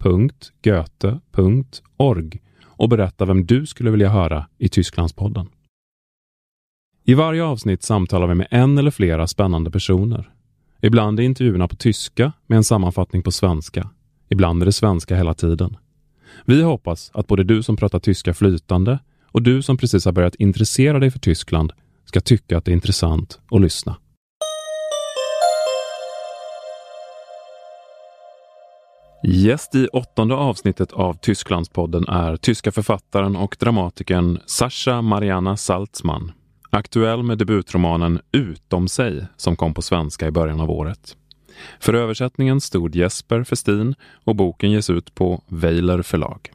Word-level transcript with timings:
www.goethe.org 0.00 2.40
och 2.64 2.88
berätta 2.88 3.24
vem 3.24 3.46
du 3.46 3.66
skulle 3.66 3.90
vilja 3.90 4.08
höra 4.08 4.46
i 4.58 4.68
Tysklandspodden. 4.68 5.48
I 7.04 7.14
varje 7.14 7.44
avsnitt 7.44 7.82
samtalar 7.82 8.26
vi 8.26 8.34
med 8.34 8.46
en 8.50 8.78
eller 8.78 8.90
flera 8.90 9.26
spännande 9.26 9.70
personer. 9.70 10.30
Ibland 10.82 11.20
är 11.20 11.24
intervjuerna 11.24 11.68
på 11.68 11.76
tyska 11.76 12.32
med 12.46 12.56
en 12.56 12.64
sammanfattning 12.64 13.22
på 13.22 13.32
svenska. 13.32 13.90
Ibland 14.28 14.62
är 14.62 14.66
det 14.66 14.72
svenska 14.72 15.16
hela 15.16 15.34
tiden. 15.34 15.76
Vi 16.44 16.62
hoppas 16.62 17.10
att 17.14 17.26
både 17.26 17.44
du 17.44 17.62
som 17.62 17.76
pratar 17.76 17.98
tyska 17.98 18.34
flytande 18.34 18.98
och 19.24 19.42
du 19.42 19.62
som 19.62 19.76
precis 19.76 20.04
har 20.04 20.12
börjat 20.12 20.34
intressera 20.34 20.98
dig 20.98 21.10
för 21.10 21.18
Tyskland 21.18 21.72
ska 22.04 22.20
tycka 22.20 22.58
att 22.58 22.64
det 22.64 22.70
är 22.70 22.74
intressant 22.74 23.40
att 23.50 23.60
lyssna. 23.60 23.96
Gäst 29.32 29.74
i 29.74 29.86
åttonde 29.86 30.34
avsnittet 30.34 30.92
av 30.92 31.14
Tysklandspodden 31.14 32.08
är 32.08 32.36
tyska 32.36 32.72
författaren 32.72 33.36
och 33.36 33.56
dramatikern 33.60 34.38
Sascha 34.46 35.02
Mariana 35.02 35.56
Salzmann, 35.56 36.32
Aktuell 36.70 37.22
med 37.22 37.38
debutromanen 37.38 38.20
Utom 38.32 38.88
sig 38.88 39.26
som 39.36 39.56
kom 39.56 39.74
på 39.74 39.82
svenska 39.82 40.26
i 40.26 40.30
början 40.30 40.60
av 40.60 40.70
året. 40.70 41.16
För 41.80 41.94
översättningen 41.94 42.60
stod 42.60 42.96
Jesper 42.96 43.44
Festin 43.44 43.94
och 44.24 44.36
boken 44.36 44.70
ges 44.70 44.90
ut 44.90 45.14
på 45.14 45.42
Weiler 45.48 46.02
förlag. 46.02 46.50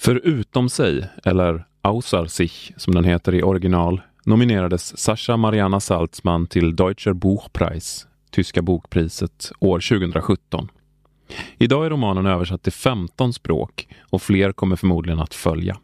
För 0.00 0.20
Utom 0.24 0.68
sig, 0.68 1.08
eller 1.24 1.64
Außer 1.82 2.26
sich 2.26 2.72
som 2.76 2.94
den 2.94 3.04
heter 3.04 3.34
i 3.34 3.42
original, 3.42 4.00
nominerades 4.24 4.98
Sascha 4.98 5.36
Mariana 5.36 5.80
Salzmann 5.80 6.46
till 6.46 6.76
Deutscher 6.76 7.12
Buchpreis, 7.12 8.06
Tyska 8.30 8.62
bokpriset, 8.62 9.52
år 9.60 9.80
2017. 9.80 10.68
Idag 11.58 11.86
är 11.86 11.90
romanen 11.90 12.26
översatt 12.26 12.62
till 12.62 12.72
15 12.72 13.32
språk 13.32 13.88
och 14.00 14.22
fler 14.22 14.52
kommer 14.52 14.76
förmodligen 14.76 15.20
att 15.20 15.34
följa. 15.34 15.76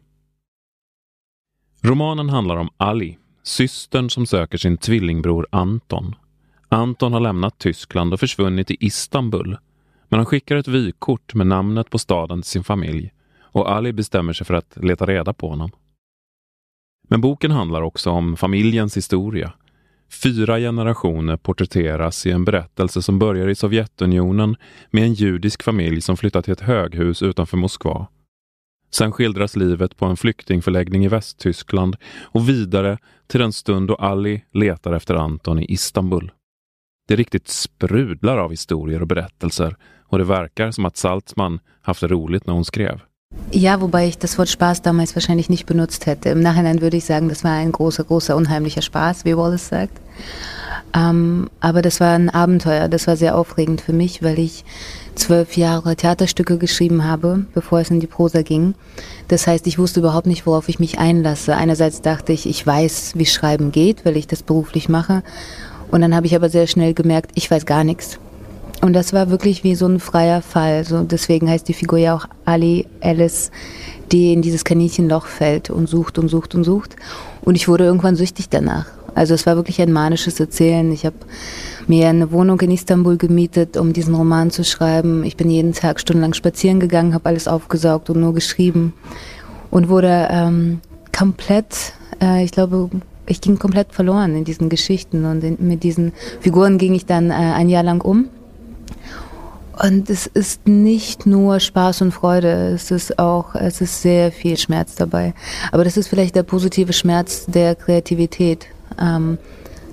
Romanen 1.81 2.29
handlar 2.29 2.57
om 2.57 2.69
Ali, 2.77 3.17
systern 3.43 4.09
som 4.09 4.25
söker 4.25 4.57
sin 4.57 4.77
tvillingbror 4.77 5.47
Anton. 5.49 6.15
Anton 6.69 7.13
har 7.13 7.19
lämnat 7.19 7.57
Tyskland 7.57 8.13
och 8.13 8.19
försvunnit 8.19 8.71
i 8.71 8.77
Istanbul. 8.79 9.57
Men 10.09 10.19
han 10.19 10.25
skickar 10.25 10.55
ett 10.55 10.67
vykort 10.67 11.33
med 11.33 11.47
namnet 11.47 11.89
på 11.89 11.99
staden 11.99 12.41
till 12.41 12.51
sin 12.51 12.63
familj 12.63 13.13
och 13.39 13.71
Ali 13.71 13.93
bestämmer 13.93 14.33
sig 14.33 14.47
för 14.47 14.53
att 14.53 14.77
leta 14.77 15.05
reda 15.05 15.33
på 15.33 15.49
honom. 15.49 15.71
Men 17.07 17.21
boken 17.21 17.51
handlar 17.51 17.81
också 17.81 18.09
om 18.09 18.37
familjens 18.37 18.97
historia. 18.97 19.53
Fyra 20.09 20.59
generationer 20.59 21.37
porträtteras 21.37 22.25
i 22.25 22.31
en 22.31 22.45
berättelse 22.45 23.01
som 23.01 23.19
börjar 23.19 23.47
i 23.47 23.55
Sovjetunionen 23.55 24.55
med 24.91 25.03
en 25.03 25.13
judisk 25.13 25.63
familj 25.63 26.01
som 26.01 26.17
flyttat 26.17 26.45
till 26.45 26.51
ett 26.51 26.61
höghus 26.61 27.21
utanför 27.21 27.57
Moskva. 27.57 28.07
Sen 28.91 29.11
skildras 29.11 29.55
livet 29.55 29.97
på 29.97 30.05
en 30.05 30.17
flyktingförläggning 30.17 31.05
i 31.05 31.07
Västtyskland 31.07 31.95
och 32.21 32.49
vidare 32.49 32.97
till 33.27 33.39
den 33.39 33.53
stund 33.53 33.87
då 33.87 33.95
Ali 33.95 34.43
letar 34.51 34.93
efter 34.93 35.15
Anton 35.15 35.59
i 35.59 35.65
Istanbul. 35.65 36.31
Det 37.07 37.15
riktigt 37.15 37.47
sprudlar 37.47 38.37
av 38.37 38.51
historier 38.51 39.01
och 39.01 39.07
berättelser 39.07 39.75
och 40.05 40.17
det 40.17 40.23
verkar 40.23 40.71
som 40.71 40.85
att 40.85 40.97
Saltman 40.97 41.59
haft 41.81 42.01
det 42.01 42.07
roligt 42.07 42.47
när 42.47 42.53
hon 42.53 42.65
skrev. 42.65 42.99
Ja, 43.51 43.79
wobei 43.79 44.07
ich 44.07 44.17
das 44.17 44.37
Wort 44.37 44.49
Spaß 44.49 44.81
damals 44.81 45.15
wahrscheinlich 45.15 45.49
nicht 45.49 45.65
benutzt 45.65 46.05
hätte. 46.05 46.29
Im 46.29 46.41
Nachhinein 46.41 46.81
würde 46.81 46.97
ich 46.97 47.05
sagen, 47.05 47.29
das 47.29 47.43
war 47.45 47.53
ein 47.53 47.71
großer, 47.71 48.03
großer, 48.03 48.35
unheimlicher 48.35 48.81
Spaß, 48.81 49.23
wie 49.23 49.37
Wallace 49.37 49.69
sagt. 49.69 50.01
Ähm, 50.93 51.49
aber 51.59 51.81
das 51.81 51.99
war 51.99 52.13
ein 52.13 52.29
Abenteuer, 52.29 52.87
das 52.89 53.07
war 53.07 53.15
sehr 53.15 53.37
aufregend 53.37 53.81
für 53.81 53.93
mich, 53.93 54.21
weil 54.21 54.39
ich 54.39 54.65
zwölf 55.15 55.55
Jahre 55.55 55.95
Theaterstücke 55.95 56.57
geschrieben 56.57 57.05
habe, 57.05 57.45
bevor 57.53 57.79
es 57.79 57.89
in 57.89 57.99
die 57.99 58.07
Prosa 58.07 58.41
ging. 58.41 58.75
Das 59.27 59.47
heißt, 59.47 59.65
ich 59.67 59.79
wusste 59.79 60.01
überhaupt 60.01 60.27
nicht, 60.27 60.45
worauf 60.45 60.69
ich 60.69 60.79
mich 60.79 60.99
einlasse. 60.99 61.55
Einerseits 61.55 62.01
dachte 62.01 62.33
ich, 62.33 62.47
ich 62.47 62.65
weiß, 62.65 63.13
wie 63.15 63.25
Schreiben 63.25 63.71
geht, 63.71 64.05
weil 64.05 64.17
ich 64.17 64.27
das 64.27 64.43
beruflich 64.43 64.89
mache. 64.89 65.23
Und 65.89 66.01
dann 66.01 66.15
habe 66.15 66.25
ich 66.25 66.35
aber 66.35 66.49
sehr 66.49 66.67
schnell 66.67 66.93
gemerkt, 66.93 67.31
ich 67.35 67.49
weiß 67.49 67.65
gar 67.65 67.83
nichts. 67.83 68.19
Und 68.81 68.93
das 68.93 69.11
war 69.11 69.29
wirklich 69.29 69.63
wie 69.63 69.75
so 69.75 69.87
ein 69.87 69.99
freier 69.99 70.41
Fall. 70.41 70.83
So, 70.83 71.01
deswegen 71.03 71.49
heißt 71.49 71.67
die 71.67 71.73
Figur 71.73 71.97
ja 71.97 72.15
auch 72.15 72.25
Ali 72.45 72.85
Alice, 73.01 73.51
die 74.11 74.33
in 74.33 74.41
dieses 74.41 74.63
Kaninchenloch 74.63 75.25
fällt 75.25 75.69
und 75.69 75.89
sucht 75.89 76.19
und 76.19 76.29
sucht 76.29 76.55
und 76.55 76.63
sucht. 76.63 76.95
Und 77.41 77.55
ich 77.55 77.67
wurde 77.67 77.85
irgendwann 77.85 78.15
süchtig 78.15 78.49
danach. 78.49 78.85
Also 79.15 79.33
es 79.33 79.47
war 79.47 79.55
wirklich 79.55 79.81
ein 79.81 79.91
manisches 79.91 80.39
Erzählen. 80.39 80.91
Ich 80.91 81.05
habe 81.05 81.15
mir 81.87 82.07
eine 82.07 82.31
Wohnung 82.31 82.61
in 82.61 82.69
Istanbul 82.69 83.17
gemietet, 83.17 83.75
um 83.75 83.91
diesen 83.91 84.13
Roman 84.13 84.51
zu 84.51 84.63
schreiben. 84.63 85.23
Ich 85.23 85.35
bin 85.35 85.49
jeden 85.49 85.73
Tag 85.73 85.99
stundenlang 85.99 86.33
spazieren 86.33 86.79
gegangen, 86.79 87.15
habe 87.15 87.25
alles 87.25 87.47
aufgesaugt 87.47 88.11
und 88.11 88.19
nur 88.19 88.35
geschrieben 88.35 88.93
und 89.71 89.89
wurde 89.89 90.27
ähm, 90.29 90.81
komplett, 91.17 91.93
äh, 92.21 92.43
ich 92.43 92.51
glaube, 92.51 92.91
ich 93.25 93.41
ging 93.41 93.57
komplett 93.57 93.91
verloren 93.91 94.35
in 94.35 94.43
diesen 94.43 94.69
Geschichten 94.69 95.25
und 95.25 95.43
in, 95.43 95.57
mit 95.59 95.81
diesen 95.81 96.13
Figuren 96.39 96.77
ging 96.77 96.93
ich 96.93 97.07
dann 97.07 97.31
äh, 97.31 97.33
ein 97.33 97.69
Jahr 97.69 97.83
lang 97.83 98.01
um 98.01 98.29
und 99.83 100.09
es 100.09 100.25
ist 100.25 100.67
nicht 100.67 101.25
nur 101.25 101.59
Spaß 101.59 102.01
und 102.01 102.11
Freude, 102.11 102.71
es 102.73 102.89
ist 102.91 103.19
auch, 103.19 103.53
es 103.53 103.81
ist 103.81 104.01
sehr 104.01 104.31
viel 104.31 104.57
Schmerz 104.57 104.95
dabei. 104.95 105.33
Aber 105.71 105.83
das 105.83 105.97
ist 105.97 106.07
vielleicht 106.07 106.35
der 106.35 106.43
positive 106.43 106.93
Schmerz 106.93 107.45
der 107.45 107.75
Kreativität. 107.75 108.67
Ähm, 108.99 109.37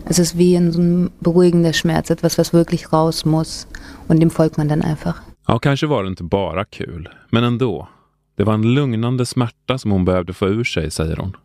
es 0.06 0.18
ist 0.18 0.38
wie 0.38 0.56
ein, 0.56 1.10
beruhigender 1.20 1.72
Schmerz, 1.72 2.10
etwas, 2.10 2.38
was 2.38 2.52
wirklich 2.52 2.92
raus 2.92 3.24
muss. 3.24 3.66
Und 4.08 4.20
dem 4.20 4.30
folgt 4.30 4.58
man 4.58 4.68
dann 4.68 4.82
einfach. 4.82 5.22
Ja, 5.48 5.58
kanske 5.58 5.86
var 5.86 6.02
det 6.02 6.08
inte 6.08 6.24
bara 6.24 6.64
kul, 6.64 7.08
men 7.30 7.44
ändå. 7.44 7.88
Det 8.36 8.44
var 8.44 8.54
en 8.54 8.74
lugnande 8.74 9.26
smärta 9.26 9.78
som 9.78 9.90
hon 9.90 10.04
behövde 10.04 10.32
få 10.32 10.48
ur 10.48 10.64
sig, 10.64 10.90
säger 10.90 11.16
hon. 11.16 11.36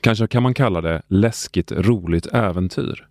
Kanske 0.00 0.26
kan 0.26 0.42
man 0.42 0.54
kalla 0.54 0.80
det 0.80 1.02
läskigt 1.08 1.72
roligt 1.72 2.26
äventyr. 2.26 3.08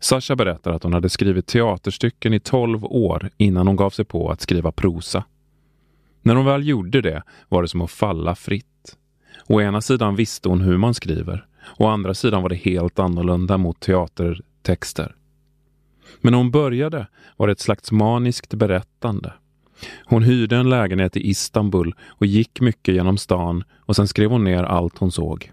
Sasha 0.00 0.36
berättar 0.36 0.72
att 0.72 0.82
hon 0.82 0.92
hade 0.92 1.08
skrivit 1.08 1.46
teaterstycken 1.46 2.34
i 2.34 2.40
tolv 2.40 2.84
år 2.84 3.30
innan 3.36 3.66
hon 3.66 3.76
gav 3.76 3.90
sig 3.90 4.04
på 4.04 4.30
att 4.30 4.40
skriva 4.40 4.72
prosa. 4.72 5.24
När 6.22 6.34
hon 6.34 6.44
väl 6.44 6.68
gjorde 6.68 7.00
det 7.00 7.22
var 7.48 7.62
det 7.62 7.68
som 7.68 7.80
att 7.80 7.90
falla 7.90 8.34
fritt. 8.34 8.96
Å 9.46 9.60
ena 9.60 9.80
sidan 9.80 10.16
visste 10.16 10.48
hon 10.48 10.60
hur 10.60 10.76
man 10.76 10.94
skriver, 10.94 11.46
å 11.76 11.86
andra 11.86 12.14
sidan 12.14 12.42
var 12.42 12.48
det 12.48 12.56
helt 12.56 12.98
annorlunda 12.98 13.58
mot 13.58 13.80
teatertexter. 13.80 15.14
Men 16.20 16.30
när 16.32 16.38
hon 16.38 16.50
började 16.50 17.06
var 17.36 17.46
det 17.46 17.52
ett 17.52 17.60
slags 17.60 17.92
maniskt 17.92 18.54
berättande. 18.54 19.32
Hon 20.04 20.22
hyrde 20.22 20.56
en 20.56 20.70
lägenhet 20.70 21.16
i 21.16 21.28
Istanbul 21.28 21.94
och 22.08 22.26
gick 22.26 22.60
mycket 22.60 22.94
genom 22.94 23.18
stan 23.18 23.64
och 23.78 23.96
sen 23.96 24.08
skrev 24.08 24.30
hon 24.30 24.44
ner 24.44 24.62
allt 24.62 24.98
hon 24.98 25.12
såg. 25.12 25.50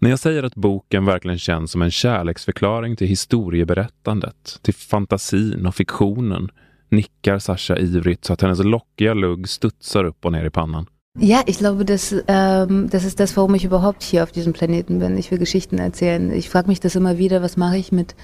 När 0.00 0.10
jag 0.10 0.18
säger 0.18 0.42
att 0.42 0.54
boken 0.54 1.04
verkligen 1.04 1.38
känns 1.38 1.70
som 1.70 1.82
en 1.82 1.90
kärleksförklaring 1.90 2.96
till 2.96 3.06
historieberättandet, 3.06 4.58
till 4.62 4.74
fantasin 4.74 5.66
och 5.66 5.74
fiktionen, 5.74 6.48
nickar 6.88 7.38
Sasha 7.38 7.76
ivrigt 7.76 8.24
så 8.24 8.32
att 8.32 8.42
hennes 8.42 8.64
lockiga 8.64 9.14
lugg 9.14 9.48
studsar 9.48 10.04
upp 10.04 10.24
och 10.24 10.32
ner 10.32 10.44
i 10.44 10.50
pannan. 10.50 10.86
Ja, 11.20 11.42
ich 11.46 11.58
glaube, 11.58 11.84
das, 11.84 12.14
ähm, 12.28 12.88
das 12.90 13.04
ist 13.04 13.18
das, 13.18 13.36
warum 13.36 13.54
ich 13.54 13.64
überhaupt 13.64 14.02
hier 14.02 14.22
auf 14.22 14.30
diesem 14.30 14.52
Planeten 14.52 15.00
bin. 15.00 15.18
Ich 15.18 15.30
will 15.30 15.38
Geschichten 15.38 15.78
erzählen. 15.78 16.32
Ich 16.32 16.48
frage 16.48 16.68
mich 16.68 16.80
das 16.80 16.94
immer 16.94 17.18
wieder, 17.18 17.42
was 17.42 17.56
mache 17.56 17.76
ich 17.76 17.90
mit, 17.92 18.14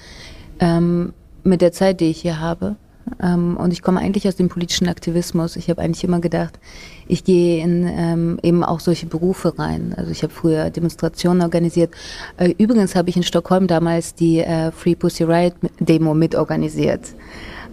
ähm, 0.59 1.13
mit 1.43 1.61
der 1.61 1.71
Zeit, 1.71 1.99
die 1.99 2.09
ich 2.09 2.21
hier 2.21 2.39
habe. 2.39 2.75
Ähm, 3.21 3.57
und 3.57 3.71
ich 3.71 3.81
komme 3.81 3.99
eigentlich 3.99 4.27
aus 4.27 4.35
dem 4.35 4.49
politischen 4.49 4.87
Aktivismus. 4.87 5.55
Ich 5.55 5.69
habe 5.69 5.81
eigentlich 5.81 6.03
immer 6.03 6.19
gedacht, 6.19 6.59
ich 7.07 7.23
gehe 7.23 7.63
in 7.63 7.87
ähm, 7.87 8.39
eben 8.41 8.63
auch 8.63 8.79
solche 8.79 9.05
Berufe 9.05 9.57
rein. 9.57 9.93
Also 9.95 10.11
ich 10.11 10.23
habe 10.23 10.33
früher 10.33 10.69
Demonstrationen 10.69 11.41
organisiert. 11.41 11.93
Äh, 12.37 12.53
übrigens 12.57 12.95
habe 12.95 13.09
ich 13.09 13.17
in 13.17 13.23
Stockholm 13.23 13.67
damals 13.67 14.15
die 14.15 14.39
äh, 14.39 14.71
Free 14.71 14.95
Pussy 14.95 15.23
Riot 15.23 15.53
Demo 15.79 16.13
mitorganisiert. 16.13 17.01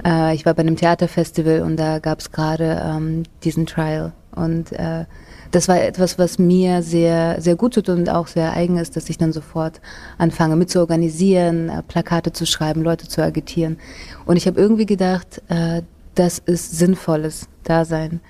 Äh, 0.05 0.35
ich 0.35 0.47
war 0.47 0.55
bei 0.55 0.63
einem 0.63 0.77
Theaterfestival 0.77 1.63
und 1.63 1.77
da 1.77 1.99
gab 1.99 2.21
es 2.21 2.31
gerade 2.31 2.83
ähm, 2.85 3.25
diesen 3.45 3.67
Trial. 3.67 4.13
Und 4.35 4.73
äh, 4.73 5.05
das 5.51 5.69
war 5.69 5.83
etwas, 5.83 6.19
was 6.19 6.39
mir 6.39 6.83
sehr, 6.83 7.41
sehr 7.41 7.57
gut 7.57 7.75
tut 7.75 7.91
und 7.91 8.09
auch 8.09 8.27
sehr 8.27 8.53
eigen 8.55 8.79
ist, 8.79 8.97
dass 8.97 9.11
ich 9.11 9.19
dann 9.19 9.33
sofort 9.33 9.81
anfange 10.17 10.57
mit 10.57 10.71
zu 10.71 10.81
organisieren, 10.81 11.69
äh, 11.69 11.83
Plakate 11.83 12.33
zu 12.33 12.47
schreiben, 12.47 12.83
Leute 12.83 13.07
zu 13.07 13.23
agitieren. 13.23 13.77
Und 14.25 14.37
ich 14.37 14.47
habe 14.47 14.59
irgendwie 14.59 14.87
gedacht, 14.87 15.43
äh, 15.49 15.83
das 16.15 16.39
ist 16.39 16.79
sinnvolles 16.79 17.49
Dasein. 17.65 18.21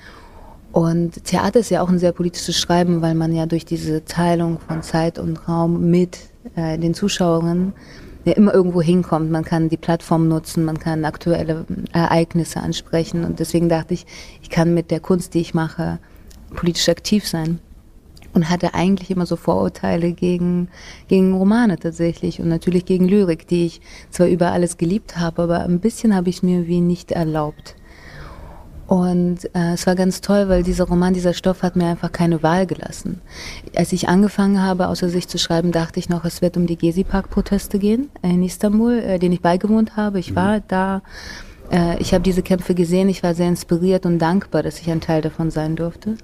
Und 0.72 1.24
Theater 1.24 1.60
ist 1.60 1.70
ja 1.70 1.82
auch 1.82 1.90
ein 1.90 1.98
sehr 1.98 2.12
politisches 2.12 2.58
Schreiben, 2.58 3.02
weil 3.02 3.14
man 3.14 3.32
ja 3.32 3.46
durch 3.46 3.64
diese 3.64 4.04
Teilung 4.04 4.58
von 4.58 4.82
Zeit 4.82 5.18
und 5.18 5.48
Raum 5.48 5.90
mit 5.90 6.18
äh, 6.56 6.78
den 6.78 6.94
Zuschauerinnen 6.94 7.74
ja 8.24 8.32
immer 8.32 8.54
irgendwo 8.54 8.82
hinkommt. 8.82 9.30
Man 9.30 9.44
kann 9.44 9.68
die 9.68 9.76
Plattform 9.76 10.28
nutzen, 10.28 10.64
man 10.64 10.78
kann 10.78 11.04
aktuelle 11.04 11.66
Ereignisse 11.92 12.60
ansprechen. 12.60 13.24
Und 13.24 13.40
deswegen 13.40 13.68
dachte 13.68 13.94
ich, 13.94 14.06
ich 14.42 14.50
kann 14.50 14.74
mit 14.74 14.90
der 14.90 15.00
Kunst, 15.00 15.34
die 15.34 15.40
ich 15.40 15.54
mache, 15.54 15.98
politisch 16.54 16.88
aktiv 16.88 17.26
sein. 17.26 17.58
Und 18.34 18.48
hatte 18.48 18.72
eigentlich 18.72 19.10
immer 19.10 19.26
so 19.26 19.36
Vorurteile 19.36 20.12
gegen, 20.12 20.68
gegen 21.06 21.34
Romane 21.34 21.78
tatsächlich 21.78 22.40
und 22.40 22.48
natürlich 22.48 22.86
gegen 22.86 23.06
Lyrik, 23.06 23.46
die 23.46 23.66
ich 23.66 23.82
zwar 24.08 24.26
über 24.26 24.52
alles 24.52 24.78
geliebt 24.78 25.18
habe, 25.18 25.42
aber 25.42 25.60
ein 25.60 25.80
bisschen 25.80 26.14
habe 26.14 26.30
ich 26.30 26.42
mir 26.42 26.66
wie 26.66 26.80
nicht 26.80 27.12
erlaubt. 27.12 27.76
Und 28.92 29.46
äh, 29.54 29.72
es 29.72 29.86
war 29.86 29.94
ganz 29.94 30.20
toll, 30.20 30.50
weil 30.50 30.62
dieser 30.62 30.84
Roman, 30.84 31.14
dieser 31.14 31.32
Stoff 31.32 31.62
hat 31.62 31.76
mir 31.76 31.86
einfach 31.86 32.12
keine 32.12 32.42
Wahl 32.42 32.66
gelassen. 32.66 33.22
Als 33.74 33.90
ich 33.94 34.10
angefangen 34.10 34.62
habe, 34.62 34.88
außer 34.88 35.08
sich 35.08 35.28
zu 35.28 35.38
schreiben, 35.38 35.72
dachte 35.72 35.98
ich 35.98 36.10
noch, 36.10 36.26
es 36.26 36.42
wird 36.42 36.58
um 36.58 36.66
die 36.66 36.76
Gezi-Park-Proteste 36.76 37.78
gehen 37.78 38.10
in 38.20 38.42
Istanbul, 38.42 38.98
äh, 38.98 39.18
denen 39.18 39.32
ich 39.32 39.40
beigewohnt 39.40 39.96
habe. 39.96 40.18
Ich 40.18 40.36
war 40.36 40.58
mhm. 40.58 40.62
da. 40.68 41.02
Äh, 41.70 42.02
ich 42.02 42.12
habe 42.12 42.22
diese 42.22 42.42
Kämpfe 42.42 42.74
gesehen. 42.74 43.08
Ich 43.08 43.22
war 43.22 43.34
sehr 43.34 43.48
inspiriert 43.48 44.04
und 44.04 44.18
dankbar, 44.18 44.62
dass 44.62 44.78
ich 44.78 44.90
ein 44.90 45.00
Teil 45.00 45.22
davon 45.22 45.50
sein 45.50 45.74
durfte. 45.74 46.18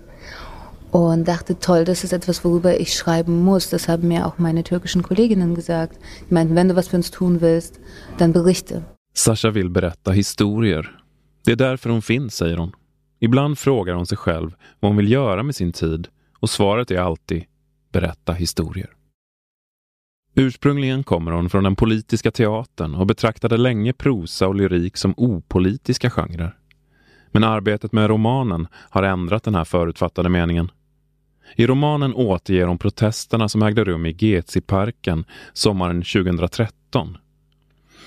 Und 0.91 1.27
dachte, 1.27 1.59
toll, 1.59 1.87
das 1.87 2.05
ist 2.05 2.13
etwas, 2.13 2.45
worüber 2.45 2.79
ich 2.79 2.93
schreiben 2.93 3.45
muss. 3.45 3.71
Das 3.71 3.89
haben 3.89 4.09
mir 4.09 4.27
auch 4.27 4.37
meine 4.37 4.63
türkischen 4.63 5.03
Kolleginnen 5.03 5.55
gesagt. 5.55 5.99
Die 6.29 6.35
meinten, 6.35 6.55
wenn 6.55 6.69
du 6.69 6.77
was 6.77 6.89
für 6.89 6.97
uns 6.97 7.11
tun 7.11 7.41
willst, 7.41 7.81
dann 8.19 8.35
berichte. 8.35 8.85
Sascha 9.15 9.55
will 9.55 9.71
berätta 9.71 10.13
historier 10.13 10.83
Det 11.49 11.53
är 11.53 11.57
därför 11.57 11.91
hon 11.91 12.03
finns, 12.03 12.35
säger 12.35 12.57
hon. 12.57 12.73
Ibland 13.19 13.59
frågar 13.59 13.95
hon 13.95 14.07
sig 14.07 14.19
själv 14.19 14.55
vad 14.81 14.91
hon 14.91 14.97
vill 14.97 15.13
göra 15.13 15.43
med 15.43 15.57
sin 15.57 15.73
tid 15.73 16.09
och 16.41 16.51
svaret 16.51 16.91
är 16.91 16.99
alltid 16.99 17.45
berätta 17.93 18.33
historier. 18.33 18.91
Ursprungligen 20.35 21.05
kommer 21.05 21.33
hon 21.33 21.51
från 21.51 21.65
den 21.65 21.77
politiska 21.77 22.31
teatern 22.31 22.95
och 22.95 23.07
betraktade 23.07 23.57
länge 23.57 23.93
prosa 23.93 24.49
och 24.49 24.55
lyrik 24.55 24.97
som 24.97 25.15
opolitiska 25.17 26.11
genrer. 26.11 26.57
Men 27.31 27.45
arbetet 27.45 27.93
med 27.93 28.11
romanen 28.11 28.69
har 28.73 29.03
ändrat 29.03 29.43
den 29.43 29.55
här 29.55 29.65
förutfattade 29.65 30.29
meningen. 30.29 30.71
I 31.57 31.67
romanen 31.67 32.15
återger 32.15 32.67
hon 32.67 32.79
protesterna 32.79 33.49
som 33.49 33.63
ägde 33.63 33.85
rum 33.85 34.07
i 34.07 34.17
Gezi-parken 34.19 35.25
sommaren 35.53 36.03
2013 36.03 37.19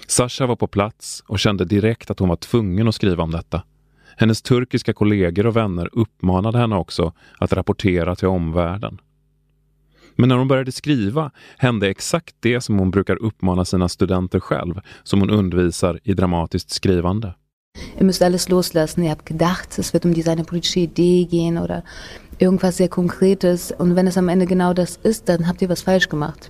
Sasha 0.08 0.46
var 0.46 0.56
på 0.56 0.68
plats 0.68 1.24
och 1.28 1.40
kände 1.40 1.66
direkt 1.66 2.12
att 2.12 2.20
hon 2.20 2.30
var 2.30 2.36
tvungen 2.36 2.88
att 2.88 2.96
skriva 2.96 3.24
om 3.24 3.32
detta. 3.32 3.64
Hennes 4.18 4.42
turkiska 4.42 4.94
kollegor 4.94 5.46
och 5.46 5.56
vänner 5.56 5.90
uppmanade 5.92 6.58
henne 6.58 6.76
också 6.76 7.14
att 7.40 7.54
rapportera 7.54 8.16
till 8.16 8.28
omvärlden. 8.28 9.02
Men 10.16 10.30
när 10.30 10.38
hon 10.38 10.48
började 10.48 10.72
skriva 10.72 11.32
hände 11.58 11.90
exakt 11.90 12.36
det 12.40 12.62
som 12.62 12.80
hon 12.80 12.92
brukar 12.92 13.16
uppmana 13.16 13.66
sina 13.66 13.90
studenter 13.90 14.40
själv, 14.40 14.80
som 15.04 15.20
hon 15.20 15.30
undervisar 15.30 16.00
i 16.04 16.14
dramatiskt 16.14 16.70
skrivande. 16.70 17.34
Ihr 17.98 18.04
müsst 18.04 18.22
alles 18.22 18.50
loslassen. 18.50 19.04
Ihr 19.04 19.12
habt 19.12 19.26
gedacht, 19.26 19.80
es 19.80 19.94
wird 19.94 20.06
um 20.06 20.14
seine 20.14 20.44
politische 20.44 20.80
Idee 20.80 21.26
gehen 21.26 21.58
oder 21.58 21.84
irgendwas 22.38 22.78
sehr 22.78 22.90
Konkretes. 22.90 23.72
Und 23.72 23.96
wenn 23.96 24.08
es 24.08 24.18
am 24.18 24.30
Ende 24.30 24.46
genau 24.46 24.74
das 24.74 25.00
ist, 25.04 25.30
dann 25.30 25.48
habt 25.48 25.62
ihr 25.62 25.70
was 25.70 25.82
falsch 25.82 26.10
gemacht. 26.10 26.50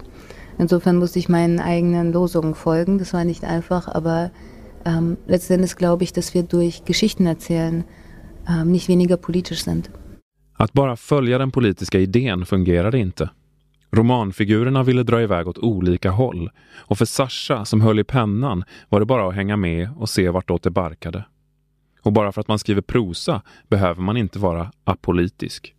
Insofern 0.61 0.97
musste 0.97 1.17
ich 1.17 1.27
meinen 1.27 1.59
eigenen 1.59 2.13
Losungen 2.13 2.53
folgen. 2.53 2.99
Das 2.99 3.13
war 3.13 3.23
nicht 3.23 3.43
einfach, 3.43 3.87
aber 3.87 4.29
ähm, 4.85 5.17
letztendlich 5.25 5.75
glaube 5.75 6.03
ich, 6.03 6.13
dass 6.13 6.35
wir 6.35 6.43
durch 6.43 6.85
Geschichten 6.85 7.25
erzählen 7.25 7.83
ähm, 8.47 8.71
nicht 8.71 8.87
weniger 8.87 9.17
politisch 9.17 9.63
sind. 9.63 9.89
Att 10.53 10.73
bara 10.73 10.95
följa 10.95 11.37
den 11.37 11.51
politiska 11.51 11.99
idén 11.99 12.45
fungerade 12.45 12.97
inte. 12.99 13.29
Romanfigurerna 13.91 14.83
ville 14.83 15.03
dra 15.03 15.21
iväg 15.21 15.47
åt 15.47 15.57
olika 15.57 16.11
håll 16.11 16.49
och 16.89 16.97
för 16.97 17.05
Sasha 17.05 17.65
som 17.65 17.81
höll 17.81 17.99
i 17.99 18.03
pennan 18.03 18.63
var 18.89 18.99
det 18.99 19.05
bara 19.05 19.27
att 19.27 19.35
hänga 19.35 19.57
med 19.57 19.89
och 19.97 20.09
se 20.09 20.29
vartåt 20.29 20.63
det 20.63 20.71
barkade. 20.71 21.25
Och 22.01 22.13
bara 22.13 22.31
för 22.31 22.41
att 22.41 22.47
man 22.47 22.59
skriver 22.59 22.81
prosa 22.81 23.41
behöver 23.67 24.01
man 24.01 24.17
inte 24.17 24.39
vara 24.39 24.71
apolitisk. 24.83 25.75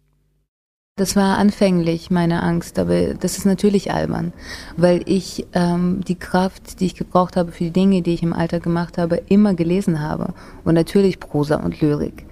Das 0.97 1.17
war 1.17 1.39
anfänglich 1.39 2.11
meine 2.11 2.43
Angst, 2.43 2.79
aber 2.79 3.15
das 3.15 3.39
ist 3.39 3.47
natürlich 3.47 3.93
albern, 3.93 4.35
weil 4.77 5.01
ich 5.07 5.47
ähm, 5.55 6.03
die 6.07 6.17
Kraft, 6.19 6.81
die 6.81 6.85
ich 6.85 6.95
gebraucht 6.95 7.35
habe 7.35 7.51
für 7.51 7.65
die 7.65 7.71
Dinge, 7.71 8.03
die 8.03 8.13
ich 8.13 8.23
im 8.23 8.35
Alter 8.35 8.61
gemacht 8.61 8.99
habe, 8.99 9.17
immer 9.29 9.55
gelesen 9.55 10.01
habe. 10.03 10.35
Und 10.65 10.75
natürlich 10.75 11.19
Prosa 11.19 11.57
und 11.57 11.81
Lyrik. 11.81 12.27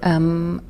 Ähm, 0.00 0.62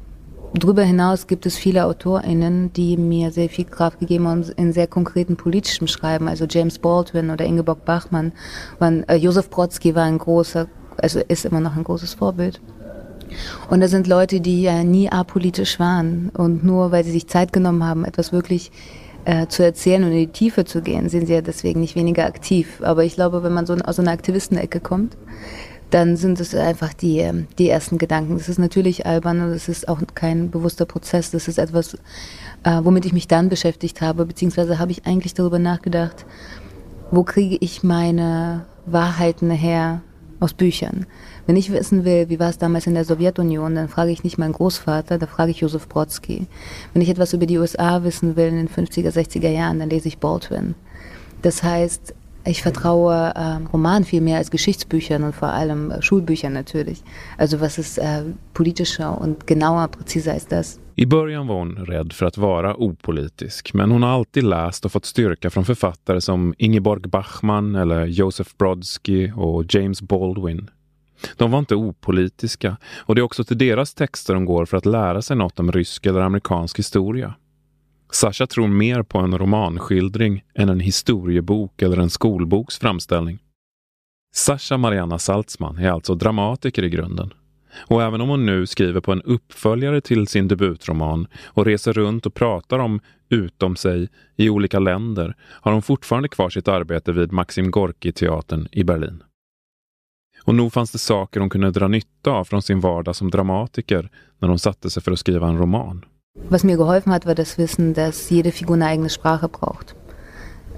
darüber 0.55 0.82
hinaus 0.82 1.29
gibt 1.29 1.47
es 1.47 1.56
viele 1.56 1.85
AutorInnen, 1.85 2.73
die 2.73 2.97
mir 2.97 3.31
sehr 3.31 3.49
viel 3.49 3.67
Kraft 3.67 4.00
gegeben 4.00 4.26
haben 4.26 4.43
in 4.56 4.73
sehr 4.73 4.88
konkreten 4.88 5.37
politischem 5.37 5.87
Schreiben. 5.87 6.26
Also 6.26 6.47
James 6.50 6.81
Baldwin 6.81 7.31
oder 7.31 7.44
Ingeborg 7.44 7.85
Bachmann. 7.85 8.33
Waren, 8.81 9.09
äh, 9.09 9.15
Josef 9.15 9.50
Brodsky 9.50 9.94
war 9.94 10.03
ein 10.03 10.19
großer, 10.19 10.67
also 10.97 11.21
ist 11.29 11.44
immer 11.44 11.61
noch 11.61 11.76
ein 11.76 11.85
großes 11.85 12.15
Vorbild. 12.15 12.61
Und 13.69 13.81
das 13.81 13.91
sind 13.91 14.06
Leute, 14.06 14.41
die 14.41 14.62
ja 14.62 14.85
nie 14.85 15.09
apolitisch 15.11 15.79
waren. 15.79 16.31
Und 16.31 16.65
nur 16.65 16.93
weil 16.93 17.05
sie 17.05 17.12
sich 17.12 17.27
Zeit 17.27 17.53
genommen 17.53 17.85
haben, 17.85 18.05
etwas 18.05 18.32
wirklich 18.32 18.71
äh, 19.25 19.47
zu 19.47 19.62
erzählen 19.62 20.05
und 20.05 20.12
in 20.12 20.19
die 20.19 20.27
Tiefe 20.29 20.65
zu 20.65 20.82
gehen, 20.82 21.09
sind 21.09 21.27
sie 21.27 21.35
ja 21.35 21.43
deswegen 21.43 21.81
nicht 21.81 21.97
weniger 21.97 22.27
aktiv. 22.27 22.81
Aber 22.82 23.05
ich 23.05 23.15
glaube, 23.15 23.43
wenn 23.43 23.53
man 23.53 23.67
so 23.67 23.75
aus 23.75 23.99
einer 23.99 24.12
Aktivistenecke 24.12 24.81
kommt, 24.81 25.17
dann 25.91 26.17
sind 26.17 26.41
es 26.41 26.55
einfach 26.55 26.94
die, 26.94 27.19
ähm, 27.19 27.47
die 27.59 27.69
ersten 27.69 27.99
Gedanken. 27.99 28.38
Das 28.38 28.49
ist 28.49 28.59
natürlich 28.59 29.06
albern 29.06 29.41
und 29.41 29.50
es 29.50 29.69
ist 29.69 29.88
auch 29.88 30.00
kein 30.15 30.50
bewusster 30.50 30.87
Prozess. 30.87 31.31
Das 31.31 31.49
ist 31.49 31.59
etwas, 31.59 31.94
äh, 32.65 32.81
womit 32.83 33.06
ich 33.06 33.12
mich 33.12 33.29
dann 33.29 33.49
beschäftigt 33.49 34.00
habe, 34.00 34.26
beziehungsweise 34.26 34.79
habe 34.79 34.93
ich 34.93 35.06
eigentlich 35.06 35.35
darüber 35.35 35.59
nachgedacht, 35.59 36.25
wo 37.11 37.25
kriege 37.25 37.56
ich 37.61 37.83
meine 37.83 38.67
Wahrheiten 38.87 39.50
her 39.50 40.03
aus 40.38 40.55
Büchern. 40.55 41.06
Wenn 41.50 41.56
ich 41.56 41.73
wissen 41.73 42.05
will, 42.05 42.29
wie 42.29 42.38
war 42.38 42.49
es 42.49 42.58
damals 42.58 42.87
in 42.87 42.94
der 42.94 43.05
Sowjetunion, 43.05 43.75
dann 43.75 43.88
frage 43.88 44.12
ich 44.12 44.23
nicht 44.23 44.38
meinen 44.38 44.52
Großvater, 44.52 45.19
da 45.19 45.26
frage 45.26 45.50
ich 45.50 45.62
Josef 45.62 45.88
Brodsky. 45.88 46.47
Wenn 46.93 47.02
ich 47.02 47.08
etwas 47.08 47.32
über 47.32 47.44
die 47.44 47.58
USA 47.58 48.05
wissen 48.05 48.37
will 48.37 48.47
in 48.47 48.55
den 48.55 48.69
50er, 48.69 49.11
60er 49.11 49.49
Jahren, 49.49 49.80
dann 49.80 49.90
lese 49.90 50.07
ich 50.07 50.19
Baldwin. 50.19 50.76
Das 51.42 51.64
heißt, 51.64 52.14
ich 52.45 52.62
vertraue 52.62 53.33
äh, 53.35 53.66
Romanen 53.73 54.04
viel 54.04 54.21
mehr 54.21 54.37
als 54.37 54.52
Geschichtsbüchern 54.52 55.25
und 55.25 55.35
vor 55.35 55.49
allem 55.49 55.90
äh, 55.90 56.00
Schulbüchern 56.00 56.52
natürlich. 56.52 57.02
Also 57.37 57.61
was 57.61 57.78
ist 57.78 57.99
äh, 57.99 58.23
politischer 58.54 59.21
und 59.21 59.49
genauer, 59.49 59.88
präziser 59.88 60.35
als 60.35 60.47
das? 60.47 60.78
I 60.95 61.07
början 61.07 61.49
var 61.49 61.57
hon 61.57 61.76
rädd 61.76 62.12
för 62.12 62.26
att 62.26 62.38
vara 62.38 62.75
opolitisk, 62.75 63.75
men 63.75 63.90
hon 63.90 64.02
har 64.02 64.11
alltid 64.11 64.45
läst 64.45 64.85
och 64.85 64.92
fått 64.92 65.04
styrka 65.07 65.50
från 65.50 65.64
författare 65.64 66.21
som 66.21 66.54
Ingeborg 66.59 67.02
Bachmann 67.09 67.75
eller 67.75 68.07
Joseph 68.07 68.50
Brodsky 68.59 69.33
och 69.33 69.64
James 69.75 70.02
Baldwin. 70.02 70.71
De 71.37 71.50
var 71.50 71.59
inte 71.59 71.75
opolitiska 71.75 72.77
och 72.97 73.15
det 73.15 73.21
är 73.21 73.23
också 73.23 73.45
till 73.45 73.59
deras 73.59 73.95
texter 73.95 74.35
de 74.35 74.45
går 74.45 74.67
för 74.67 74.77
att 74.77 74.87
lära 74.87 75.23
sig 75.23 75.37
något 75.37 75.61
om 75.61 75.73
rysk 75.73 76.07
eller 76.07 76.21
amerikansk 76.21 76.79
historia. 76.79 77.35
Sasha 78.12 78.47
tror 78.47 78.69
mer 78.69 79.03
på 79.03 79.19
en 79.19 79.39
romanskildring 79.39 80.45
än 80.55 80.69
en 80.69 80.81
historiebok 80.81 81.83
eller 81.83 81.97
en 81.97 82.11
skolboks 82.11 82.79
framställning. 82.79 83.39
Sasha 84.35 84.77
Mariana 84.77 85.19
Saltzman 85.19 85.79
är 85.79 85.91
alltså 85.91 86.15
dramatiker 86.15 86.85
i 86.85 86.91
grunden. 86.91 87.33
Och 87.87 88.03
även 88.03 88.21
om 88.21 88.29
hon 88.29 88.47
nu 88.47 88.67
skriver 88.67 89.00
på 89.00 89.12
en 89.12 89.23
uppföljare 89.23 90.00
till 90.00 90.27
sin 90.27 90.49
debutroman 90.49 91.27
och 91.45 91.67
reser 91.67 91.93
runt 91.93 92.27
och 92.27 92.35
pratar 92.35 92.79
om 92.79 93.00
utom 93.29 93.77
sig 93.77 94.09
i 94.37 94.50
olika 94.50 94.79
länder 94.79 95.35
har 95.41 95.73
hon 95.73 95.83
fortfarande 95.83 96.29
kvar 96.29 96.50
sitt 96.50 96.69
arbete 96.69 97.12
vid 97.12 97.33
Maxim 97.33 97.71
Gorki-teatern 97.71 98.69
i 98.73 98.85
Berlin. 98.85 99.23
Och 100.44 100.54
nog 100.54 100.73
fanns 100.73 100.90
det 100.90 100.99
saker 100.99 101.40
hon 101.40 101.50
kunde 101.50 101.70
dra 101.70 101.88
nytta 101.88 102.30
av 102.30 102.44
från 102.44 102.62
sin 102.62 102.80
vardag 102.80 103.16
som 103.16 103.30
dramatiker 103.30 104.11
när 104.38 104.49
hon 104.49 104.59
satte 104.59 104.90
sig 104.90 105.02
för 105.02 105.12
att 105.12 105.18
skriva 105.18 105.49
en 105.49 105.59
roman. 105.59 106.04
Was 106.49 106.64
mir 106.64 106.76
geholfen 106.76 107.12
hat, 107.12 107.26
war 107.26 107.35
das 107.35 107.59
Wissen, 107.59 107.92
dass 107.94 108.30
jede 108.30 108.52
Figur 108.52 108.75
eine 108.75 108.87
eigene 108.87 109.09
Sprache 109.09 109.49
braucht. 109.49 109.94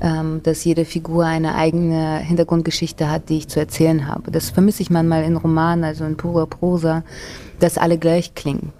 Ähm, 0.00 0.40
dass 0.42 0.64
jede 0.64 0.84
Figur 0.84 1.24
eine 1.24 1.54
eigene 1.54 2.18
Hintergrundgeschichte 2.18 3.10
hat, 3.10 3.28
die 3.28 3.38
ich 3.38 3.48
zu 3.48 3.60
erzählen 3.60 4.08
habe. 4.08 4.30
Das 4.30 4.50
vermisse 4.50 4.82
ich 4.82 4.90
manchmal 4.90 5.24
in 5.24 5.36
Romanen, 5.36 5.84
also 5.84 6.04
in 6.04 6.16
purer 6.16 6.46
Prosa, 6.46 7.04
dass 7.60 7.78
alle 7.78 7.98
gleich 7.98 8.34
klingen. 8.34 8.72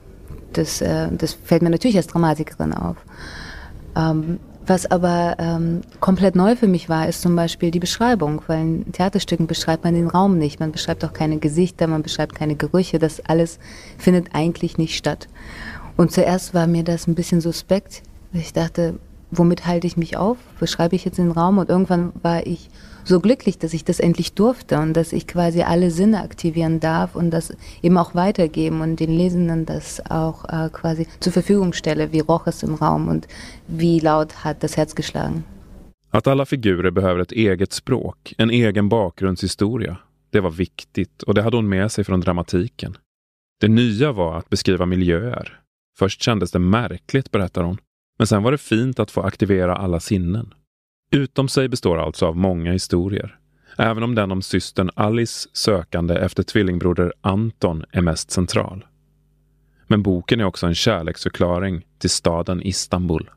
Das, 0.55 0.81
äh, 0.81 1.09
das 1.13 1.35
fällt 1.35 1.63
mir 1.63 1.71
natürlich 1.71 1.97
als 1.97 2.09
Dramatikerin 2.09 2.73
auf. 2.73 2.97
Was 4.67 4.89
aber 4.89 5.37
ähm, 5.39 5.81
komplett 5.99 6.37
neu 6.37 6.55
für 6.55 6.69
mich 6.69 6.89
war, 6.89 7.09
ist 7.09 7.21
zum 7.21 7.35
Beispiel 7.35 7.73
die 7.73 7.81
Beschreibung, 7.81 8.43
weil 8.47 8.61
in 8.61 8.93
Theaterstücken 8.93 9.49
beschreibt 9.49 9.83
man 9.83 9.95
den 9.95 10.07
Raum 10.07 10.39
nicht, 10.39 10.61
man 10.61 10.71
beschreibt 10.71 11.05
auch 11.05 11.13
keine 11.13 11.39
Gesichter, 11.39 11.89
man 11.89 12.03
beschreibt 12.03 12.37
keine 12.37 12.55
Gerüche, 12.55 13.01
das 13.01 13.21
alles 13.27 13.59
findet 13.99 14.35
eigentlich 14.35 14.79
nicht 14.79 14.97
statt. 14.97 15.27
Und 15.97 16.13
zuerst 16.13 16.55
war 16.55 16.69
mir 16.69 16.85
das 16.85 17.09
ein 17.09 17.17
bisschen 17.17 17.41
suspekt. 17.41 18.03
Ich 18.33 18.53
dachte, 18.53 18.99
womit 19.33 19.67
halte 19.67 19.87
ich 19.87 19.97
mich 19.97 20.17
auf? 20.17 20.39
Was 20.61 20.71
schreibe 20.71 20.95
ich 20.95 21.05
jetzt 21.05 21.19
in 21.19 21.27
den 21.27 21.33
Raum? 21.33 21.59
Und 21.59 21.69
irgendwann 21.69 22.13
war 22.23 22.47
ich 22.47 22.71
so 23.05 23.19
glücklich, 23.19 23.59
dass 23.59 23.73
ich 23.73 23.85
das 23.85 23.99
endlich 23.99 24.35
durfte 24.35 24.79
und 24.79 24.93
dass 24.93 25.13
ich 25.13 25.27
quasi 25.27 25.63
alle 25.63 25.91
Sinne 25.91 26.23
aktivieren 26.23 26.79
darf 26.79 27.17
und 27.17 27.31
das 27.31 27.53
eben 27.83 27.99
auch 27.99 28.15
weitergeben 28.15 28.81
und 28.81 29.01
den 29.01 29.11
Lesenden 29.11 29.67
das 29.67 30.01
auch 30.09 30.45
äh, 30.45 30.69
quasi 30.71 31.07
zur 31.19 31.33
Verfügung 31.33 31.73
stelle. 31.73 32.13
Wie 32.13 32.21
roch 32.21 32.47
es 32.47 32.63
im 32.63 32.75
Raum 32.75 33.09
und 33.09 33.27
wie 33.67 33.99
laut 33.99 34.45
hat 34.45 34.63
das 34.63 34.77
Herz 34.77 34.95
geschlagen. 34.95 35.45
Att 36.11 36.27
alla 36.27 36.45
figurer 36.45 36.91
behöver 36.91 37.21
ett 37.21 37.33
eget 37.33 37.73
språk, 37.73 38.35
en 38.39 38.51
egen 38.51 38.89
bakgrundshistoria, 38.89 39.97
det 40.31 40.41
var 40.41 40.51
viktigt 40.51 41.23
och 41.23 41.35
det 41.35 41.43
hade 41.43 41.57
hon 41.57 41.69
med 41.69 41.93
sig 41.93 42.05
från 42.05 42.21
dramatiken. 42.21 42.97
Det 43.61 43.69
nya 43.69 44.13
var 44.13 44.39
att 44.39 44.51
beskriva 44.51 44.87
miljöer. 44.87 45.61
Först 45.99 46.23
kändes 46.23 46.51
det 46.51 46.59
märkligt, 46.59 47.31
berättar 47.31 47.63
hon. 47.63 47.79
Men 48.23 48.27
sen 48.27 48.43
var 48.43 48.51
det 48.53 48.59
fint 48.59 48.99
att 48.99 49.11
få 49.11 49.21
aktivera 49.21 49.77
alla 49.77 50.01
sinnen. 50.01 50.55
Utom 51.11 51.49
sig 51.49 51.69
består 51.69 51.99
alltså 51.99 52.27
av 52.27 52.37
många 52.37 52.73
historier. 52.73 53.39
Även 53.79 54.03
om 54.03 54.15
den 54.15 54.33
om 54.33 54.43
systern 54.43 54.91
Alice 54.95 55.49
sökande 55.53 56.15
efter 56.15 56.43
tvillingbroder 56.43 57.13
Anton 57.21 57.85
är 57.93 58.01
mest 58.01 58.31
central. 58.31 58.85
Men 59.87 60.03
boken 60.03 60.41
är 60.41 60.45
också 60.45 60.67
en 60.67 60.75
kärleksförklaring 60.75 61.83
till 61.99 62.11
staden 62.11 62.63
Istanbul. 62.63 63.31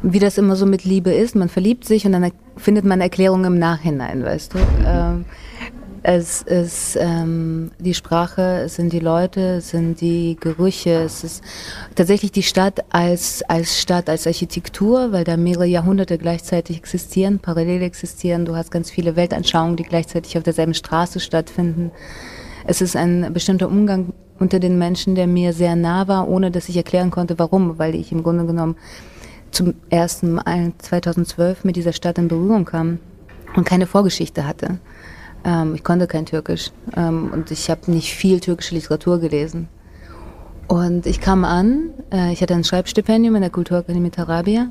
Wie 0.00 0.20
das 0.20 0.38
immer 0.38 0.54
so 0.54 0.66
mit 0.66 0.84
Liebe 0.84 1.12
ist, 1.12 1.34
man 1.34 1.48
verliebt 1.48 1.84
sich 1.84 2.06
und 2.06 2.12
dann 2.12 2.30
findet 2.56 2.84
man 2.84 3.00
Erklärungen 3.00 3.52
im 3.52 3.58
Nachhinein, 3.58 4.24
weißt 4.24 4.54
du. 4.54 4.58
Ähm, 4.86 5.24
es 6.02 6.42
ist 6.42 6.96
ähm, 6.98 7.72
die 7.78 7.92
Sprache, 7.92 8.62
es 8.64 8.76
sind 8.76 8.92
die 8.92 9.00
Leute, 9.00 9.56
es 9.58 9.70
sind 9.70 10.00
die 10.00 10.36
Gerüche, 10.40 11.02
es 11.02 11.24
ist 11.24 11.44
tatsächlich 11.94 12.32
die 12.32 12.42
Stadt 12.42 12.84
als, 12.90 13.42
als 13.42 13.78
Stadt, 13.80 14.08
als 14.08 14.26
Architektur, 14.26 15.12
weil 15.12 15.24
da 15.24 15.36
mehrere 15.36 15.66
Jahrhunderte 15.66 16.16
gleichzeitig 16.16 16.78
existieren, 16.78 17.38
parallel 17.38 17.82
existieren. 17.82 18.46
Du 18.46 18.56
hast 18.56 18.70
ganz 18.70 18.90
viele 18.90 19.14
Weltanschauungen, 19.14 19.76
die 19.76 19.82
gleichzeitig 19.82 20.38
auf 20.38 20.42
derselben 20.42 20.74
Straße 20.74 21.20
stattfinden. 21.20 21.90
Es 22.66 22.80
ist 22.80 22.96
ein 22.96 23.32
bestimmter 23.34 23.68
Umgang 23.68 24.14
unter 24.38 24.58
den 24.58 24.78
Menschen, 24.78 25.14
der 25.14 25.26
mir 25.26 25.52
sehr 25.52 25.76
nah 25.76 26.08
war, 26.08 26.28
ohne 26.28 26.50
dass 26.50 26.70
ich 26.70 26.76
erklären 26.76 27.10
konnte, 27.10 27.38
warum, 27.38 27.78
weil 27.78 27.94
ich 27.94 28.10
im 28.10 28.22
Grunde 28.22 28.46
genommen 28.46 28.76
zum 29.50 29.74
ersten 29.90 30.32
Mal 30.32 30.72
2012 30.78 31.64
mit 31.64 31.76
dieser 31.76 31.92
Stadt 31.92 32.16
in 32.16 32.28
Berührung 32.28 32.64
kam 32.64 33.00
und 33.54 33.64
keine 33.64 33.86
Vorgeschichte 33.86 34.46
hatte. 34.46 34.78
Ähm, 35.44 35.74
ich 35.74 35.84
konnte 35.84 36.06
kein 36.06 36.26
Türkisch 36.26 36.70
ähm, 36.96 37.30
und 37.32 37.50
ich 37.50 37.70
habe 37.70 37.90
nicht 37.90 38.14
viel 38.14 38.40
türkische 38.40 38.74
Literatur 38.74 39.18
gelesen. 39.20 39.68
Und 40.68 41.06
ich 41.06 41.20
kam 41.20 41.44
an, 41.44 41.90
äh, 42.12 42.32
ich 42.32 42.42
hatte 42.42 42.54
ein 42.54 42.64
Schreibstipendium 42.64 43.34
in 43.34 43.40
der 43.40 43.50
Kulturakademie 43.50 44.10
Tarabia 44.10 44.68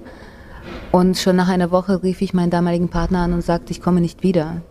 und 0.92 1.18
schon 1.18 1.36
nach 1.36 1.50
einer 1.50 1.72
Woche 1.72 2.04
rief 2.04 2.22
ich 2.22 2.34
meinen 2.34 2.50
damaligen 2.50 2.90
Partner 2.90 3.20
an 3.20 3.34
und 3.34 3.44
sagte, 3.44 3.72
ich 3.72 3.82
komme 3.82 4.02
nicht 4.02 4.24
wieder. 4.24 4.62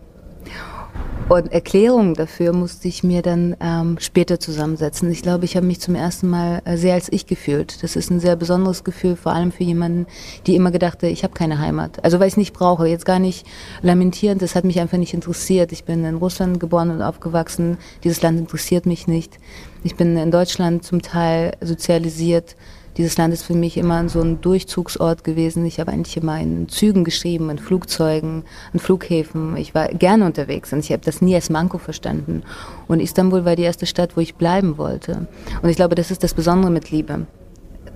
Und 1.29 1.51
Erklärungen 1.51 2.15
dafür 2.15 2.53
musste 2.53 2.87
ich 2.87 3.03
mir 3.03 3.21
dann 3.21 3.55
ähm, 3.61 3.97
später 3.99 4.39
zusammensetzen. 4.39 5.11
Ich 5.11 5.21
glaube, 5.21 5.45
ich 5.45 5.55
habe 5.55 5.67
mich 5.67 5.79
zum 5.79 5.93
ersten 5.93 6.27
Mal 6.27 6.63
äh, 6.65 6.75
sehr 6.75 6.95
als 6.95 7.07
ich 7.11 7.27
gefühlt. 7.27 7.83
Das 7.83 7.95
ist 7.95 8.09
ein 8.09 8.19
sehr 8.19 8.35
besonderes 8.35 8.83
Gefühl, 8.83 9.15
vor 9.15 9.33
allem 9.33 9.51
für 9.51 9.63
jemanden, 9.63 10.07
die 10.47 10.55
immer 10.55 10.71
gedachte, 10.71 11.05
ich 11.05 11.23
habe 11.23 11.35
keine 11.35 11.59
Heimat. 11.59 12.03
Also 12.03 12.19
weil 12.19 12.29
ich 12.29 12.33
es 12.33 12.37
nicht 12.37 12.53
brauche, 12.53 12.87
jetzt 12.87 13.05
gar 13.05 13.19
nicht 13.19 13.45
lamentierend, 13.83 14.41
das 14.41 14.55
hat 14.55 14.63
mich 14.63 14.79
einfach 14.79 14.97
nicht 14.97 15.13
interessiert. 15.13 15.71
Ich 15.71 15.83
bin 15.83 16.03
in 16.03 16.15
Russland 16.15 16.59
geboren 16.59 16.89
und 16.89 17.03
aufgewachsen, 17.03 17.77
dieses 18.03 18.23
Land 18.23 18.39
interessiert 18.39 18.87
mich 18.87 19.05
nicht. 19.05 19.37
Ich 19.83 19.95
bin 19.95 20.17
in 20.17 20.31
Deutschland 20.31 20.83
zum 20.83 21.03
Teil 21.03 21.51
sozialisiert 21.61 22.55
dieses 22.99 23.17
Land 23.17 23.33
ist 23.33 23.43
für 23.43 23.53
mich 23.53 23.77
immer 23.77 24.09
so 24.09 24.19
ein 24.19 24.41
Durchzugsort 24.41 25.23
gewesen. 25.23 25.65
Ich 25.65 25.79
habe 25.79 25.93
eigentlich 25.93 26.17
immer 26.17 26.37
in 26.37 26.67
Zügen 26.67 27.05
geschrieben, 27.05 27.49
in 27.49 27.57
Flugzeugen, 27.57 28.43
in 28.73 28.79
Flughäfen. 28.79 29.55
Ich 29.55 29.73
war 29.73 29.87
gerne 29.87 30.25
unterwegs 30.25 30.73
und 30.73 30.79
ich 30.79 30.91
habe 30.91 31.01
das 31.05 31.21
nie 31.21 31.33
als 31.33 31.49
Manko 31.49 31.77
verstanden. 31.77 32.43
Und 32.89 32.99
Istanbul 32.99 33.45
war 33.45 33.55
die 33.55 33.63
erste 33.63 33.85
Stadt, 33.85 34.17
wo 34.17 34.21
ich 34.21 34.35
bleiben 34.35 34.77
wollte. 34.77 35.27
Und 35.61 35.69
ich 35.69 35.77
glaube, 35.77 35.95
das 35.95 36.11
ist 36.11 36.25
das 36.25 36.33
Besondere 36.33 36.71
mit 36.71 36.91
Liebe. 36.91 37.25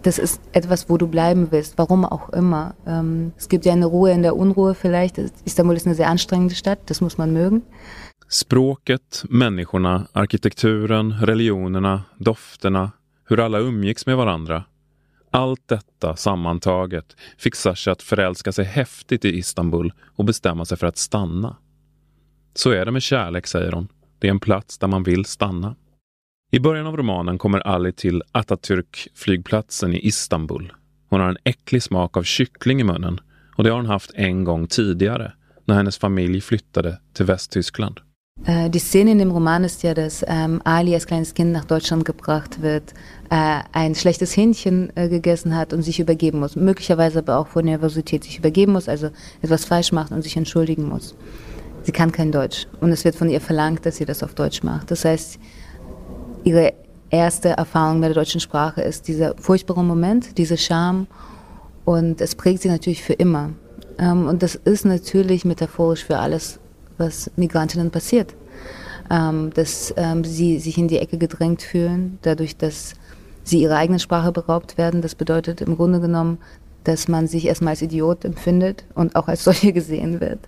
Das 0.04 0.18
ist 0.18 0.40
etwas, 0.54 0.90
wo 0.90 0.96
du 0.96 1.08
bleiben 1.08 1.48
willst, 1.52 1.78
warum 1.78 2.06
auch 2.06 2.30
immer. 2.30 2.74
Ähm, 2.88 3.34
es 3.38 3.50
gibt 3.50 3.66
ja 3.66 3.74
eine 3.74 3.88
Ruhe 3.88 4.12
in 4.12 4.22
der 4.22 4.38
Unruhe 4.38 4.74
vielleicht. 4.74 5.18
Istanbul 5.44 5.76
ist 5.76 5.86
eine 5.86 5.96
sehr 5.96 6.08
anstrengende 6.08 6.56
Stadt, 6.56 6.80
das 6.86 7.02
muss 7.02 7.18
man 7.18 7.34
mögen. 7.34 7.64
Språket, 8.30 9.26
människorna, 9.30 10.08
arkitekturen, 10.14 11.12
religionerna, 11.12 12.06
dofterna, 12.20 12.94
hur 13.30 13.40
alla 13.40 13.60
umgicks 13.60 14.06
med 14.06 14.16
varandra 14.16 14.66
Allt 15.36 15.68
detta 15.68 16.16
sammantaget 16.16 17.16
fick 17.38 17.56
Sasha 17.56 17.92
att 17.92 18.02
förälska 18.02 18.52
sig 18.52 18.66
häftigt 18.66 19.26
i 19.26 19.38
Istanbul 19.38 19.94
och 20.16 20.26
bestämma 20.26 20.66
sig 20.66 20.78
för 20.78 20.88
att 20.88 20.98
stanna. 20.98 21.58
Så 22.54 22.72
är 22.72 22.86
det 22.86 22.92
med 22.92 23.04
kärlek, 23.04 23.48
säger 23.48 23.72
hon. 23.72 23.88
Det 24.20 24.28
är 24.28 24.32
en 24.32 24.40
plats 24.40 24.78
där 24.78 24.88
man 24.88 25.04
vill 25.04 25.26
stanna. 25.26 25.76
I 26.52 26.60
början 26.60 26.88
av 26.88 26.98
romanen 26.98 27.38
kommer 27.38 27.60
Ali 27.60 27.94
till 27.94 28.24
Atatürk-flygplatsen 28.32 29.94
i 29.94 30.08
Istanbul. 30.08 30.74
Hon 31.10 31.20
har 31.20 31.30
en 31.30 31.38
äcklig 31.44 31.84
smak 31.84 32.18
av 32.18 32.24
kyckling 32.24 32.82
i 32.82 32.84
munnen 32.84 33.20
och 33.56 33.64
det 33.64 33.70
har 33.70 33.78
hon 33.78 33.86
haft 33.86 34.12
en 34.16 34.44
gång 34.44 34.68
tidigare 34.68 35.34
när 35.66 35.76
hennes 35.76 35.98
familj 35.98 36.42
flyttade 36.42 37.00
till 37.14 37.26
Västtyskland. 37.26 38.00
Äh, 38.46 38.70
die 38.70 38.80
Szene 38.80 39.12
in 39.12 39.20
dem 39.20 39.32
Roman 39.32 39.64
ist 39.64 39.84
ja, 39.84 39.94
dass 39.94 40.24
ähm, 40.28 40.62
Ali 40.64 40.94
als 40.94 41.08
kleines 41.08 41.34
Kind 41.34 41.52
nach 41.52 41.66
Deutschland 41.66 42.04
gebracht 42.04 42.62
wird, 42.62 42.94
äh, 43.30 43.62
ein 43.72 43.96
schlechtes 43.96 44.36
Hähnchen 44.36 44.92
äh, 44.96 45.08
gegessen 45.08 45.56
hat 45.56 45.72
und 45.72 45.82
sich 45.84 46.00
übergeben 46.00 46.40
muss. 46.40 46.56
Möglicherweise 46.56 47.20
aber 47.20 47.38
auch 47.38 47.48
vor 47.48 47.62
Nervosität 47.62 48.24
sich 48.24 48.40
übergeben 48.40 48.74
muss, 48.74 48.90
also 48.90 49.10
etwas 49.42 49.66
falsch 49.66 49.92
macht 49.92 50.12
und 50.12 50.24
sich 50.24 50.36
entschuldigen 50.36 50.90
muss. 50.90 51.16
Sie 51.84 51.92
kann 51.92 52.12
kein 52.12 52.32
Deutsch 52.32 52.68
und 52.82 52.92
es 52.92 53.06
wird 53.06 53.16
von 53.16 53.30
ihr 53.30 53.42
verlangt, 53.42 53.86
dass 53.86 53.98
sie 53.98 54.06
das 54.06 54.24
auf 54.24 54.34
Deutsch 54.34 54.64
macht. 54.64 54.92
Das 54.92 55.06
heißt, 55.06 55.40
ihre 56.44 56.74
erste 57.10 57.50
Erfahrung 57.50 58.00
mit 58.00 58.10
der 58.10 58.16
deutschen 58.16 58.42
Sprache 58.42 58.82
ist 58.82 59.08
dieser 59.08 59.36
furchtbare 59.38 59.84
Moment, 59.84 60.38
diese 60.38 60.58
Scham 60.58 61.08
und 61.86 62.20
es 62.20 62.36
prägt 62.36 62.62
sie 62.62 62.70
natürlich 62.70 63.04
für 63.04 63.14
immer. 63.14 63.52
Ähm, 64.00 64.28
und 64.28 64.44
das 64.44 64.56
ist 64.56 64.86
natürlich 64.86 65.46
metaphorisch 65.46 66.04
für 66.04 66.18
alles, 66.18 66.60
was 66.98 67.32
Migrantinnen 67.36 67.92
passiert. 67.92 68.36
Ähm, 69.10 69.52
dass 69.54 69.94
ähm, 69.98 70.24
sie 70.24 70.60
sich 70.60 70.78
in 70.78 70.88
die 70.88 70.98
Ecke 70.98 71.18
gedrängt 71.18 71.62
fühlen, 71.62 72.20
dadurch, 72.22 72.56
dass 72.56 72.94
sie 73.44 73.62
ihrer 73.62 73.76
eigenen 73.76 74.00
Sprache 74.00 74.32
beraubt 74.32 74.78
werden. 74.78 75.02
Das 75.02 75.16
bedeutet 75.16 75.62
im 75.62 75.76
Grunde 75.76 76.00
genommen, 76.00 76.38
dass 76.84 77.08
man 77.08 77.28
sich 77.28 77.46
erstmal 77.46 77.72
als 77.72 77.82
Idiot 77.82 78.26
empfindet 78.26 78.84
und 78.94 79.16
auch 79.16 79.28
als 79.28 79.44
solche 79.44 79.74
gesehen 79.74 80.20
wird. 80.20 80.40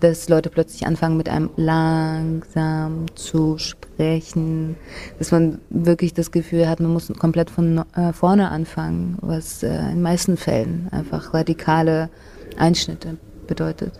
Dass 0.00 0.28
Leute 0.28 0.50
plötzlich 0.50 0.86
anfangen, 0.86 1.16
mit 1.16 1.28
einem 1.28 1.50
langsam 1.56 3.06
zu 3.14 3.58
sprechen. 3.58 4.76
Dass 5.18 5.32
man 5.32 5.58
wirklich 5.70 6.14
das 6.14 6.30
Gefühl 6.30 6.68
hat, 6.68 6.80
man 6.80 6.92
muss 6.92 7.12
komplett 7.18 7.50
von 7.50 7.84
äh, 7.94 8.12
vorne 8.12 8.50
anfangen, 8.50 9.18
was 9.20 9.62
äh, 9.62 9.68
in 9.68 9.88
den 9.88 10.02
meisten 10.02 10.36
Fällen 10.36 10.88
einfach 10.90 11.34
radikale 11.34 12.08
Einschnitte 12.56 13.16
bedeutet. 13.46 13.92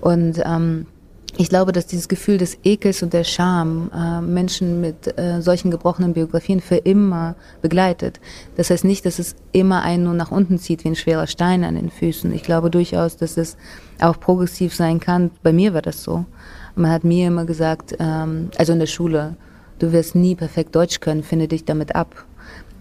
Und 0.00 0.40
ähm, 0.44 0.86
ich 1.36 1.48
glaube, 1.48 1.72
dass 1.72 1.86
dieses 1.86 2.08
Gefühl 2.08 2.38
des 2.38 2.58
Ekels 2.64 3.02
und 3.02 3.12
der 3.12 3.24
Scham 3.24 3.90
äh, 3.94 4.20
Menschen 4.20 4.80
mit 4.80 5.18
äh, 5.18 5.40
solchen 5.40 5.70
gebrochenen 5.70 6.12
Biografien 6.12 6.60
für 6.60 6.76
immer 6.76 7.34
begleitet. 7.62 8.20
Das 8.56 8.70
heißt 8.70 8.84
nicht, 8.84 9.06
dass 9.06 9.18
es 9.18 9.36
immer 9.52 9.82
einen 9.82 10.04
nur 10.04 10.14
nach 10.14 10.30
unten 10.30 10.58
zieht 10.58 10.84
wie 10.84 10.88
ein 10.88 10.96
schwerer 10.96 11.26
Stein 11.26 11.64
an 11.64 11.76
den 11.76 11.90
Füßen. 11.90 12.32
Ich 12.32 12.42
glaube 12.42 12.70
durchaus, 12.70 13.16
dass 13.16 13.36
es 13.36 13.56
auch 14.00 14.18
progressiv 14.18 14.74
sein 14.74 15.00
kann. 15.00 15.30
Bei 15.42 15.52
mir 15.52 15.72
war 15.74 15.82
das 15.82 16.02
so. 16.02 16.24
Man 16.74 16.90
hat 16.90 17.04
mir 17.04 17.28
immer 17.28 17.44
gesagt, 17.44 17.96
ähm, 17.98 18.50
also 18.56 18.72
in 18.72 18.78
der 18.78 18.86
Schule, 18.86 19.36
du 19.78 19.92
wirst 19.92 20.14
nie 20.14 20.34
perfekt 20.34 20.74
Deutsch 20.74 21.00
können, 21.00 21.22
finde 21.22 21.48
dich 21.48 21.64
damit 21.64 21.94
ab. 21.94 22.26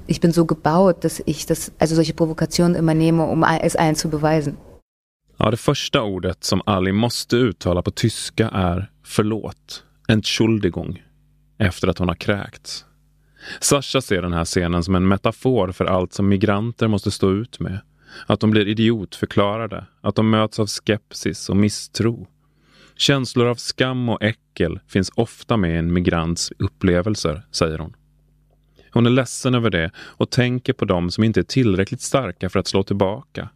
Ich 0.08 0.22
bin 0.22 0.32
so 0.32 0.46
gebaut, 0.46 1.04
dass 1.04 1.22
ich 1.26 1.46
das, 1.46 1.72
also 1.78 1.96
solche 1.96 2.14
Provokationen 2.14 2.76
immer 2.76 2.94
nehme, 2.94 3.26
um 3.26 3.44
es 3.44 3.76
allen 3.76 3.96
zu 3.96 4.10
beweisen. 4.10 4.58
Ja, 5.42 5.52
det 5.52 5.58
första 5.58 6.02
ordet 6.02 6.44
som 6.44 6.62
Ali 6.66 6.92
måste 6.92 7.36
uttala 7.36 7.82
på 7.82 7.92
tyska 7.92 8.50
är 8.50 8.92
förlåt, 9.04 9.84
Entschuldigung, 10.08 11.04
efter 11.58 11.88
att 11.88 11.98
hon 11.98 12.08
har 12.08 12.16
kräkts. 12.16 12.86
Sasha 13.60 14.02
ser 14.02 14.22
den 14.22 14.34
här 14.34 14.46
scenen 14.46 14.84
som 14.84 14.96
en 14.96 15.08
metafor 15.08 15.72
för 15.72 15.86
allt 15.86 16.14
som 16.14 16.30
migranter 16.30 16.88
måste 16.88 17.12
stå 17.12 17.32
ut 17.32 17.60
med. 17.60 17.80
Att 18.26 18.40
de 18.40 18.52
blir 18.52 18.68
idiotförklarade, 18.68 19.86
att 20.02 20.16
de 20.16 20.30
möts 20.30 20.60
av 20.60 20.68
skepsis 20.68 21.50
och 21.50 21.58
misstro. 21.58 22.28
Känslor 22.96 23.48
av 23.48 23.56
skam 23.56 24.10
och 24.10 24.24
äckel 24.24 24.80
finns 24.88 25.12
ofta 25.16 25.58
med 25.58 25.76
i 25.76 25.78
en 25.78 25.94
migrants 25.94 26.52
upplevelser, 26.60 27.42
säger 27.52 27.78
hon. 27.78 27.96
Hon 28.92 29.06
är 29.06 29.10
ledsen 29.10 29.56
över 29.56 29.70
det 29.70 29.92
och 29.98 30.30
tänker 30.30 30.74
på 30.74 30.86
dem 30.86 31.12
som 31.12 31.24
inte 31.24 31.40
är 31.40 31.44
tillräckligt 31.44 32.02
starka 32.02 32.50
för 32.50 32.60
att 32.60 32.68
slå 32.68 32.84
tillbaka. 32.84 33.50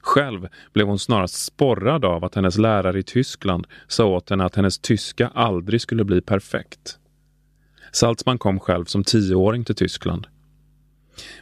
Själv 0.00 0.48
blev 0.72 0.86
hon 0.86 0.98
snarast 0.98 1.44
sporrad 1.44 2.04
av 2.04 2.24
att 2.24 2.34
hennes 2.34 2.58
lärare 2.58 2.98
i 2.98 3.02
Tyskland 3.02 3.66
sa 3.88 4.06
åt 4.06 4.30
henne 4.30 4.44
att 4.44 4.56
hennes 4.56 4.78
tyska 4.78 5.28
aldrig 5.28 5.80
skulle 5.80 6.04
bli 6.04 6.20
perfekt. 6.20 6.98
Salzman 7.92 8.38
kom 8.38 8.60
själv 8.60 8.84
som 8.84 9.04
tioåring 9.04 9.64
till 9.64 9.74
Tyskland. 9.74 10.26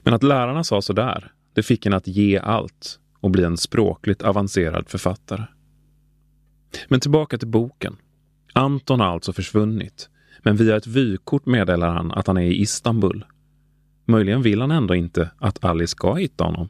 Men 0.03 0.15
att 0.15 0.23
lärarna 0.23 0.65
sa 0.65 0.83
sådär, 0.83 1.33
det 1.55 1.63
fick 1.63 1.85
henne 1.85 1.97
att 1.97 2.07
ge 2.07 2.39
allt 2.39 2.99
och 3.21 3.31
bli 3.31 3.45
en 3.45 3.57
språkligt 3.57 4.23
avancerad 4.23 4.89
författare. 4.89 5.45
Men 6.89 7.01
tillbaka 7.01 7.39
till 7.39 7.49
boken. 7.49 7.97
Anton 8.53 9.01
har 9.01 9.07
alltså 9.07 9.33
försvunnit, 9.33 10.09
men 10.43 10.57
via 10.57 10.77
ett 10.77 10.87
vykort 10.87 11.47
meddelar 11.47 11.89
han 11.89 12.13
att 12.13 12.27
han 12.27 12.37
är 12.37 12.43
i 12.43 12.61
Istanbul. 12.61 13.25
Möjligen 14.05 14.43
vill 14.43 14.61
han 14.61 14.71
ändå 14.71 14.95
inte 14.95 15.31
att 15.39 15.65
Alice 15.65 15.91
ska 15.91 16.15
hitta 16.15 16.45
honom. 16.45 16.69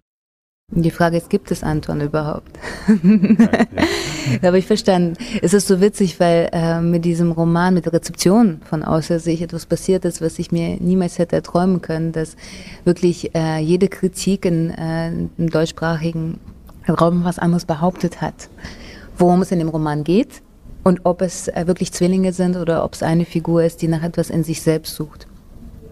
Die 0.71 0.91
Frage 0.91 1.19
ist, 1.19 1.29
gibt 1.29 1.51
es 1.51 1.63
Anton 1.63 2.01
überhaupt? 2.01 2.59
habe 4.43 4.59
ich 4.59 4.67
verstanden. 4.67 5.15
Es 5.43 5.53
ist 5.53 5.67
so 5.67 5.79
witzig, 5.83 6.19
weil 6.21 6.49
äh, 6.53 6.81
mit 6.81 7.05
diesem 7.05 7.33
Roman, 7.33 7.75
mit 7.75 7.85
der 7.85 7.93
Rezeption 7.93 8.63
von 8.65 8.83
Außer 8.83 9.21
sich 9.21 9.43
etwas 9.43 9.67
passiert 9.67 10.07
ist, 10.07 10.23
was 10.23 10.39
ich 10.39 10.53
mir 10.53 10.79
niemals 10.81 11.19
hätte 11.19 11.37
erträumen 11.37 11.83
können, 11.83 12.13
dass 12.13 12.37
wirklich 12.85 13.35
äh, 13.35 13.59
jede 13.59 13.89
Kritik 13.89 14.47
in, 14.47 14.71
äh, 14.71 15.09
im 15.09 15.51
deutschsprachigen 15.51 16.41
Raum 16.89 17.25
was 17.25 17.39
anderes 17.39 17.67
behauptet 17.67 18.23
hat. 18.23 18.49
Worum 19.19 19.43
es 19.43 19.53
in 19.53 19.59
dem 19.59 19.69
Roman 19.69 20.03
geht 20.03 20.41
und 20.83 21.03
ob 21.05 21.21
es 21.21 21.49
äh, 21.49 21.67
wirklich 21.67 21.93
Zwillinge 21.93 22.33
sind 22.33 22.57
oder 22.57 22.85
ob 22.85 22.95
es 22.95 23.03
eine 23.03 23.27
Figur 23.27 23.63
ist, 23.63 23.83
die 23.83 23.89
nach 23.89 24.03
etwas 24.03 24.31
in 24.31 24.45
sich 24.45 24.63
selbst 24.63 24.95
sucht. 24.95 25.27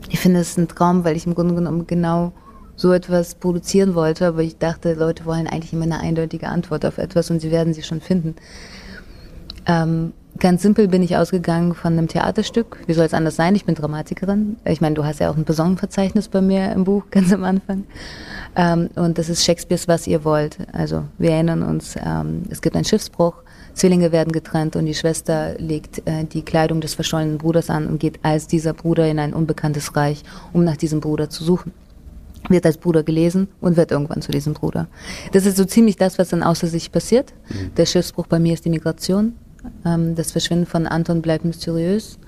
Ich 0.08 0.18
finde 0.18 0.40
es 0.40 0.56
ein 0.56 0.66
Traum, 0.66 1.04
weil 1.04 1.14
ich 1.14 1.26
im 1.26 1.34
Grunde 1.34 1.54
genommen 1.54 1.86
genau 1.86 2.32
so 2.82 2.92
etwas 2.92 3.36
produzieren 3.36 3.94
wollte, 3.94 4.26
aber 4.26 4.42
ich 4.42 4.58
dachte, 4.58 4.94
Leute 4.94 5.24
wollen 5.24 5.46
eigentlich 5.46 5.72
immer 5.72 5.84
eine 5.84 6.00
eindeutige 6.00 6.48
Antwort 6.48 6.84
auf 6.84 6.98
etwas 6.98 7.30
und 7.30 7.40
sie 7.40 7.50
werden 7.50 7.72
sie 7.72 7.84
schon 7.84 8.00
finden. 8.00 8.34
Ähm, 9.66 10.12
ganz 10.38 10.62
simpel 10.62 10.88
bin 10.88 11.02
ich 11.02 11.16
ausgegangen 11.16 11.74
von 11.74 11.92
einem 11.92 12.08
Theaterstück. 12.08 12.78
Wie 12.86 12.92
soll 12.92 13.06
es 13.06 13.14
anders 13.14 13.36
sein? 13.36 13.54
Ich 13.54 13.64
bin 13.64 13.76
Dramatikerin. 13.76 14.56
Ich 14.64 14.80
meine, 14.80 14.96
du 14.96 15.04
hast 15.04 15.20
ja 15.20 15.30
auch 15.30 15.36
ein 15.36 15.44
Personenverzeichnis 15.44 16.28
bei 16.28 16.40
mir 16.40 16.72
im 16.72 16.82
Buch, 16.82 17.04
ganz 17.12 17.32
am 17.32 17.44
Anfang. 17.44 17.84
Ähm, 18.56 18.90
und 18.96 19.16
das 19.16 19.28
ist 19.28 19.44
Shakespeares 19.44 19.86
Was 19.86 20.08
ihr 20.08 20.24
wollt. 20.24 20.58
Also 20.72 21.04
wir 21.18 21.30
erinnern 21.30 21.62
uns, 21.62 21.94
ähm, 22.04 22.42
es 22.50 22.60
gibt 22.60 22.74
einen 22.74 22.84
Schiffsbruch, 22.84 23.36
Zwillinge 23.74 24.10
werden 24.10 24.32
getrennt 24.32 24.74
und 24.74 24.86
die 24.86 24.94
Schwester 24.94 25.54
legt 25.58 26.06
äh, 26.06 26.24
die 26.24 26.42
Kleidung 26.42 26.80
des 26.80 26.94
verschollenen 26.94 27.38
Bruders 27.38 27.70
an 27.70 27.86
und 27.86 28.00
geht 28.00 28.18
als 28.24 28.48
dieser 28.48 28.74
Bruder 28.74 29.08
in 29.08 29.20
ein 29.20 29.32
unbekanntes 29.32 29.94
Reich, 29.94 30.24
um 30.52 30.64
nach 30.64 30.76
diesem 30.76 31.00
Bruder 31.00 31.30
zu 31.30 31.44
suchen 31.44 31.72
wird 32.48 32.66
als 32.66 32.76
Bruder 32.76 33.02
gelesen 33.02 33.48
und 33.60 33.76
wird 33.76 33.90
irgendwann 33.90 34.22
zu 34.22 34.32
diesem 34.32 34.54
Bruder. 34.54 34.88
Das 35.32 35.46
ist 35.46 35.56
so 35.56 35.64
ziemlich 35.64 35.96
das, 35.96 36.18
was 36.18 36.30
dann 36.30 36.42
außer 36.42 36.66
sich 36.66 36.92
passiert. 36.92 37.32
Mhm. 37.48 37.74
Der 37.76 37.86
Schiffsbruch 37.86 38.26
bei 38.26 38.38
mir 38.38 38.54
ist 38.54 38.64
die 38.64 38.70
Migration. 38.70 39.34
Ähm, 39.84 40.14
das 40.14 40.32
Verschwinden 40.32 40.66
von 40.66 40.86
Anton 40.86 41.22
bleibt 41.22 41.44
mysteriös. 41.44 42.18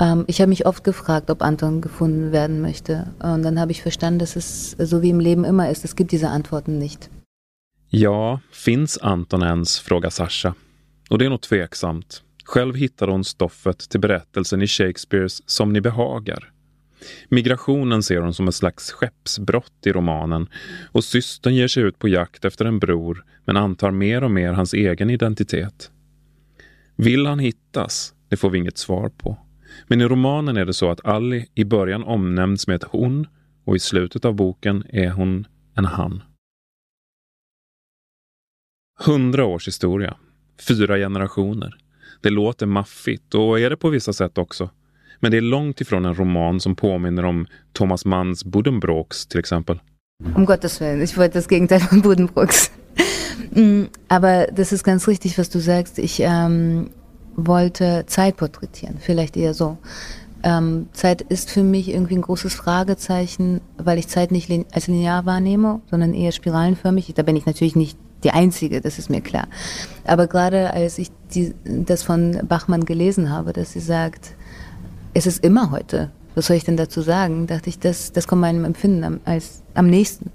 Ähm, 0.00 0.24
ich 0.26 0.40
habe 0.40 0.48
mich 0.48 0.66
oft 0.66 0.84
gefragt, 0.84 1.30
ob 1.30 1.42
Anton 1.42 1.80
gefunden 1.80 2.32
werden 2.32 2.60
möchte. 2.60 3.12
Und 3.22 3.42
dann 3.42 3.60
habe 3.60 3.72
ich 3.72 3.82
verstanden, 3.82 4.18
dass 4.18 4.36
es 4.36 4.72
so 4.72 5.02
wie 5.02 5.10
im 5.10 5.20
Leben 5.20 5.44
immer 5.44 5.70
ist. 5.70 5.84
Es 5.84 5.96
gibt 5.96 6.12
diese 6.12 6.28
Antworten 6.28 6.78
nicht. 6.78 7.10
Ja, 7.88 8.40
finns 8.50 8.98
Anton 8.98 9.42
ens? 9.42 9.78
frågar 9.78 10.10
Sascha. 10.10 10.54
Och 11.10 11.18
det 11.18 11.24
är 11.24 11.30
nog 11.30 11.40
tveksamt. 11.40 12.22
Själv 12.44 12.74
hittar 12.74 13.08
hon 13.08 13.24
stoffet 13.24 13.88
till 13.88 14.00
berättelsen 14.00 14.62
i 14.62 14.66
Shakespeares 14.66 15.42
Som 15.46 15.72
ni 15.72 15.80
behagar 15.80 16.52
Migrationen 17.28 18.02
ser 18.02 18.20
hon 18.20 18.34
som 18.34 18.48
ett 18.48 18.54
slags 18.54 18.92
skeppsbrott 18.92 19.86
i 19.86 19.92
romanen 19.92 20.48
och 20.92 21.04
systern 21.04 21.54
ger 21.54 21.68
sig 21.68 21.82
ut 21.82 21.98
på 21.98 22.08
jakt 22.08 22.44
efter 22.44 22.64
en 22.64 22.78
bror 22.78 23.24
men 23.44 23.56
antar 23.56 23.90
mer 23.90 24.24
och 24.24 24.30
mer 24.30 24.52
hans 24.52 24.74
egen 24.74 25.10
identitet. 25.10 25.90
Vill 26.96 27.26
han 27.26 27.38
hittas? 27.38 28.14
Det 28.28 28.36
får 28.36 28.50
vi 28.50 28.58
inget 28.58 28.78
svar 28.78 29.08
på. 29.08 29.38
Men 29.86 30.00
i 30.00 30.04
romanen 30.04 30.56
är 30.56 30.64
det 30.64 30.74
så 30.74 30.90
att 30.90 31.06
Ali 31.06 31.46
i 31.54 31.64
början 31.64 32.04
omnämns 32.04 32.66
med 32.66 32.76
ett 32.76 32.88
hon 32.90 33.26
och 33.64 33.76
i 33.76 33.78
slutet 33.78 34.24
av 34.24 34.34
boken 34.34 34.84
är 34.88 35.10
hon 35.10 35.46
en 35.74 35.84
han. 35.84 36.22
Hundra 39.04 39.44
års 39.44 39.68
historia. 39.68 40.16
Fyra 40.68 40.96
generationer. 40.96 41.76
Det 42.20 42.30
låter 42.30 42.66
maffigt 42.66 43.34
och 43.34 43.60
är 43.60 43.70
det 43.70 43.76
på 43.76 43.88
vissa 43.88 44.12
sätt 44.12 44.38
också. 44.38 44.70
Men 45.20 45.30
det 45.30 45.36
är 45.36 45.40
långt 45.42 45.80
ifrån 45.80 46.04
en 46.04 46.14
roman 46.14 46.60
som 46.60 46.74
påminner 46.74 47.24
om 47.24 47.46
Thomas 47.72 48.04
Manns 48.04 48.44
Buddenbrooks 48.44 49.26
till 49.26 49.40
exempel. 49.40 49.80
Um 50.36 50.44
Gottes 50.44 50.80
Willen, 50.80 51.02
ich 51.02 51.16
wollte 51.16 51.34
das 51.34 51.48
Gegenteil 51.48 51.80
von 51.80 52.02
Buddenbrooks. 52.02 52.70
Mm, 53.52 53.84
aber 54.08 54.46
das 54.52 54.72
ist 54.72 54.84
ganz 54.84 55.08
richtig, 55.08 55.38
was 55.38 55.50
du 55.50 55.58
sagst. 55.58 55.98
Ich 55.98 56.20
ähm, 56.20 56.90
wollte 57.36 58.04
Zeit 58.06 58.36
porträtieren, 58.36 58.96
vielleicht 59.00 59.36
eher 59.36 59.54
so. 59.54 59.78
Ähm, 60.42 60.88
Zeit 60.92 61.22
ist 61.22 61.50
für 61.50 61.62
mich 61.62 61.88
irgendwie 61.88 62.16
ein 62.16 62.22
großes 62.22 62.54
Fragezeichen, 62.54 63.60
weil 63.76 63.98
ich 63.98 64.08
Zeit 64.08 64.30
nicht 64.30 64.50
als 64.72 64.86
linear 64.86 65.26
wahrnehme, 65.26 65.80
sondern 65.90 66.14
eher 66.14 66.32
spiralenförmig. 66.32 67.12
Da 67.14 67.22
bin 67.22 67.36
ich 67.36 67.46
natürlich 67.46 67.76
nicht 67.76 67.98
die 68.24 68.30
Einzige, 68.30 68.80
das 68.80 68.98
ist 68.98 69.10
mir 69.10 69.20
klar. 69.20 69.48
Aber 70.04 70.26
gerade 70.26 70.72
als 70.72 70.98
ich 70.98 71.10
die, 71.34 71.54
das 71.64 72.02
von 72.02 72.40
Bachmann 72.46 72.84
gelesen 72.84 73.30
habe, 73.30 73.52
dass 73.52 73.72
sie 73.72 73.80
sagt, 73.80 74.34
es 75.14 75.26
ist 75.26 75.44
immer 75.44 75.70
heute. 75.70 76.10
Was 76.34 76.46
soll 76.46 76.56
ich 76.56 76.64
denn 76.64 76.76
dazu 76.76 77.00
sagen? 77.00 77.46
Dachte 77.46 77.68
ich, 77.68 77.78
das, 77.78 78.12
das 78.12 78.28
kommt 78.28 78.40
meinem 78.40 78.64
Empfinden 78.64 79.04
am, 79.04 79.20
als, 79.24 79.62
am 79.74 79.88
nächsten. 79.88 80.30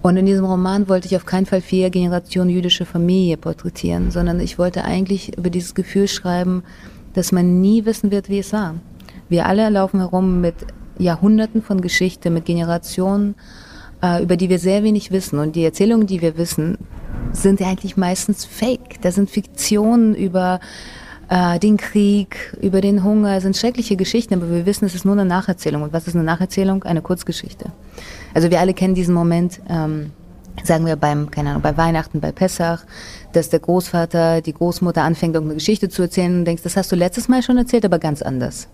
Und 0.00 0.16
in 0.16 0.26
diesem 0.26 0.44
Roman 0.44 0.88
wollte 0.88 1.06
ich 1.06 1.16
auf 1.16 1.26
keinen 1.26 1.46
Fall 1.46 1.60
vier 1.60 1.90
Generationen 1.90 2.50
jüdische 2.50 2.84
Familie 2.84 3.36
porträtieren, 3.36 4.10
sondern 4.10 4.40
ich 4.40 4.58
wollte 4.58 4.84
eigentlich 4.84 5.36
über 5.38 5.48
dieses 5.48 5.74
Gefühl 5.74 6.08
schreiben, 6.08 6.64
dass 7.14 7.30
man 7.30 7.60
nie 7.60 7.84
wissen 7.84 8.10
wird, 8.10 8.28
wie 8.28 8.40
es 8.40 8.52
war. 8.52 8.74
Wir 9.28 9.46
alle 9.46 9.68
laufen 9.70 10.00
herum 10.00 10.40
mit 10.40 10.54
Jahrhunderten 10.98 11.62
von 11.62 11.80
Geschichte, 11.80 12.30
mit 12.30 12.46
Generationen, 12.46 13.34
äh, 14.02 14.22
über 14.22 14.36
die 14.36 14.48
wir 14.48 14.58
sehr 14.58 14.82
wenig 14.82 15.12
wissen. 15.12 15.38
Und 15.38 15.54
die 15.54 15.64
Erzählungen, 15.64 16.06
die 16.06 16.20
wir 16.20 16.36
wissen, 16.36 16.78
sind 17.32 17.62
eigentlich 17.62 17.96
meistens 17.96 18.44
fake. 18.44 19.00
Das 19.02 19.14
sind 19.14 19.30
Fiktionen 19.30 20.14
über 20.14 20.58
äh, 21.28 21.58
den 21.58 21.76
Krieg, 21.76 22.56
über 22.60 22.80
den 22.80 23.04
Hunger, 23.04 23.40
sind 23.40 23.56
schreckliche 23.56 23.96
Geschichten, 23.96 24.34
aber 24.34 24.50
wir 24.50 24.66
wissen, 24.66 24.84
es 24.84 24.94
ist 24.94 25.04
nur 25.04 25.14
eine 25.14 25.24
Nacherzählung. 25.24 25.82
Und 25.82 25.92
was 25.92 26.06
ist 26.06 26.14
eine 26.14 26.24
Nacherzählung? 26.24 26.84
Eine 26.84 27.02
Kurzgeschichte. 27.02 27.66
Also 28.34 28.50
wir 28.50 28.60
alle 28.60 28.74
kennen 28.74 28.94
diesen 28.94 29.14
Moment, 29.14 29.60
ähm, 29.68 30.10
sagen 30.64 30.84
wir 30.86 30.96
beim, 30.96 31.30
keine 31.30 31.50
Ahnung, 31.50 31.62
bei 31.62 31.76
Weihnachten, 31.76 32.20
bei 32.20 32.32
Pessach, 32.32 32.84
dass 33.32 33.48
der 33.48 33.60
Großvater, 33.60 34.42
die 34.42 34.52
Großmutter 34.52 35.02
anfängt, 35.02 35.34
irgendeine 35.34 35.58
Geschichte 35.58 35.88
zu 35.88 36.02
erzählen 36.02 36.38
und 36.38 36.44
denkst, 36.44 36.62
das 36.62 36.76
hast 36.76 36.92
du 36.92 36.96
letztes 36.96 37.28
Mal 37.28 37.42
schon 37.42 37.56
erzählt, 37.56 37.84
aber 37.84 37.98
ganz 37.98 38.22
anders. 38.22 38.68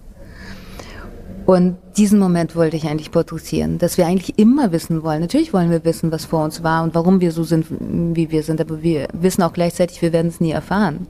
Und 1.46 1.78
diesen 1.96 2.18
Moment 2.18 2.56
wollte 2.56 2.76
ich 2.76 2.86
eigentlich 2.86 3.10
porträtieren, 3.10 3.78
dass 3.78 3.96
wir 3.96 4.06
eigentlich 4.06 4.38
immer 4.38 4.70
wissen 4.70 5.02
wollen. 5.02 5.22
Natürlich 5.22 5.54
wollen 5.54 5.70
wir 5.70 5.82
wissen, 5.82 6.12
was 6.12 6.26
vor 6.26 6.44
uns 6.44 6.62
war 6.62 6.82
und 6.82 6.94
warum 6.94 7.22
wir 7.22 7.32
so 7.32 7.42
sind, 7.42 7.66
wie 7.70 8.30
wir 8.30 8.42
sind, 8.42 8.60
aber 8.60 8.82
wir 8.82 9.08
wissen 9.14 9.42
auch 9.42 9.54
gleichzeitig, 9.54 10.02
wir 10.02 10.12
werden 10.12 10.28
es 10.28 10.40
nie 10.40 10.50
erfahren 10.50 11.06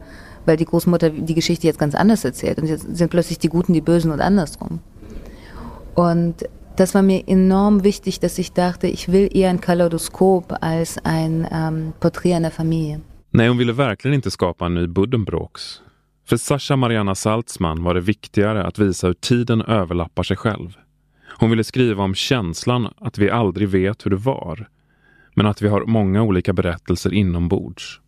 weil 0.49 0.57
die 0.57 0.65
Großmutter 0.65 1.11
die 1.11 1.35
Geschichte 1.35 1.67
jetzt 1.67 1.79
ganz 1.79 1.95
anders 1.95 2.25
erzählt. 2.25 2.59
Und 2.59 2.67
jetzt 2.67 2.97
sind 2.97 3.11
plötzlich 3.11 3.39
die 3.39 3.49
Guten 3.49 3.75
die 3.75 3.83
Bösen 3.83 4.11
und 4.11 4.21
andersrum. 4.21 4.81
Und 5.95 6.35
das 6.77 6.95
war 6.95 7.03
mir 7.03 7.23
enorm 7.29 7.85
wichtig, 7.85 8.19
dass 8.21 8.39
ich 8.39 8.53
dachte, 8.53 8.87
ich 8.87 9.13
will 9.13 9.29
eher 9.33 9.51
ein 9.51 9.61
Kaleidoskop 9.61 10.55
als 10.61 10.99
ein 11.05 11.47
ähm, 11.53 11.93
Porträt 12.01 12.35
einer 12.35 12.51
Familie. 12.51 13.01
Nej, 13.31 13.49
hon 13.49 13.59
ville 13.59 13.75
verkligen 13.75 14.15
inte 14.15 14.31
skapa 14.31 14.67
en 14.67 14.75
ny 14.75 14.87
Buddenbrooks. 14.87 15.83
För 16.25 16.37
Sasha 16.37 16.77
Mariana 16.77 17.15
Saltzman 17.15 17.83
var 17.83 17.95
det 17.95 18.01
viktigare 18.01 18.65
att 18.65 18.79
visa 18.79 19.07
hur 19.07 19.15
tiden 19.15 19.63
överlappar 19.63 20.23
sig 20.23 20.37
själv. 20.37 20.77
Hon 21.39 21.51
ville 21.51 21.65
skriva 21.65 22.05
om 22.05 22.15
känslan 22.15 22.89
att 22.97 23.19
vi 23.19 23.31
aldrig 23.31 23.69
vet 23.69 24.07
hur 24.07 24.11
det 24.11 24.17
var, 24.17 24.69
men 25.35 25.47
att 25.47 25.63
vi 25.63 25.69
har 25.69 25.87
många 25.87 26.23
olika 26.23 26.53
berättelser 26.53 27.15
inombords. 27.15 28.01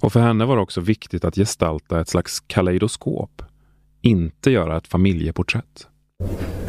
Och 0.00 0.12
för 0.12 0.20
henne 0.20 0.44
var 0.44 0.56
det 0.56 0.62
också 0.62 0.80
viktigt 0.80 1.24
att 1.24 1.34
gestalta 1.34 2.00
ett 2.00 2.08
slags 2.08 2.40
kaleidoskop, 2.40 3.42
inte 4.02 4.50
göra 4.50 4.76
ett 4.76 4.86
familjeporträtt. 4.86 5.88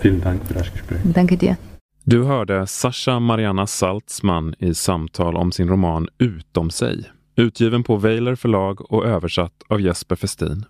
Vielen 0.02 0.20
Dank 0.20 0.44
för 0.44 0.54
det 0.54 0.60
här 0.60 0.72
Gespräch. 0.72 1.02
Danke 1.06 1.36
dir. 1.36 1.56
Du 2.04 2.24
hörde 2.24 2.68
Sasha 2.68 3.20
Mariana 3.20 3.68
Saltzman 3.68 4.56
i 4.60 4.74
samtal 4.74 5.36
om 5.38 5.52
sin 5.52 5.68
roman 5.68 6.08
Utom 6.18 6.70
sig, 6.70 7.12
utgiven 7.36 7.84
på 7.84 7.98
Weiler 7.98 8.36
förlag 8.36 8.92
och 8.92 9.06
översatt 9.06 9.64
av 9.68 9.82
Jesper 9.82 10.16
Festin. 10.16 10.66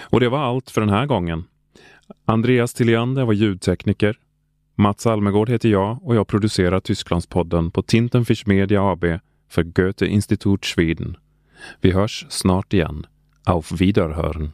Och 0.00 0.20
det 0.20 0.28
var 0.28 0.38
allt 0.38 0.70
för 0.70 0.80
den 0.80 0.90
här 0.90 1.06
gången. 1.06 1.44
Andreas 2.24 2.74
Tilliander 2.74 3.24
var 3.24 3.32
ljudtekniker. 3.32 4.18
Mats 4.74 5.06
Almegård 5.06 5.48
heter 5.48 5.68
jag 5.68 5.98
och 6.02 6.16
jag 6.16 6.26
producerar 6.28 6.80
Tysklandspodden 6.80 7.70
på 7.70 7.82
Tintenfisch 7.82 8.46
Media 8.46 8.92
AB 8.92 9.04
för 9.48 9.62
Goethe 9.62 10.06
Institut 10.06 10.64
Schweden. 10.64 11.16
Vi 11.80 11.92
hörs 11.92 12.26
snart 12.28 12.72
igen. 12.72 13.06
Auf 13.44 13.78
Wiederhören. 13.78 14.52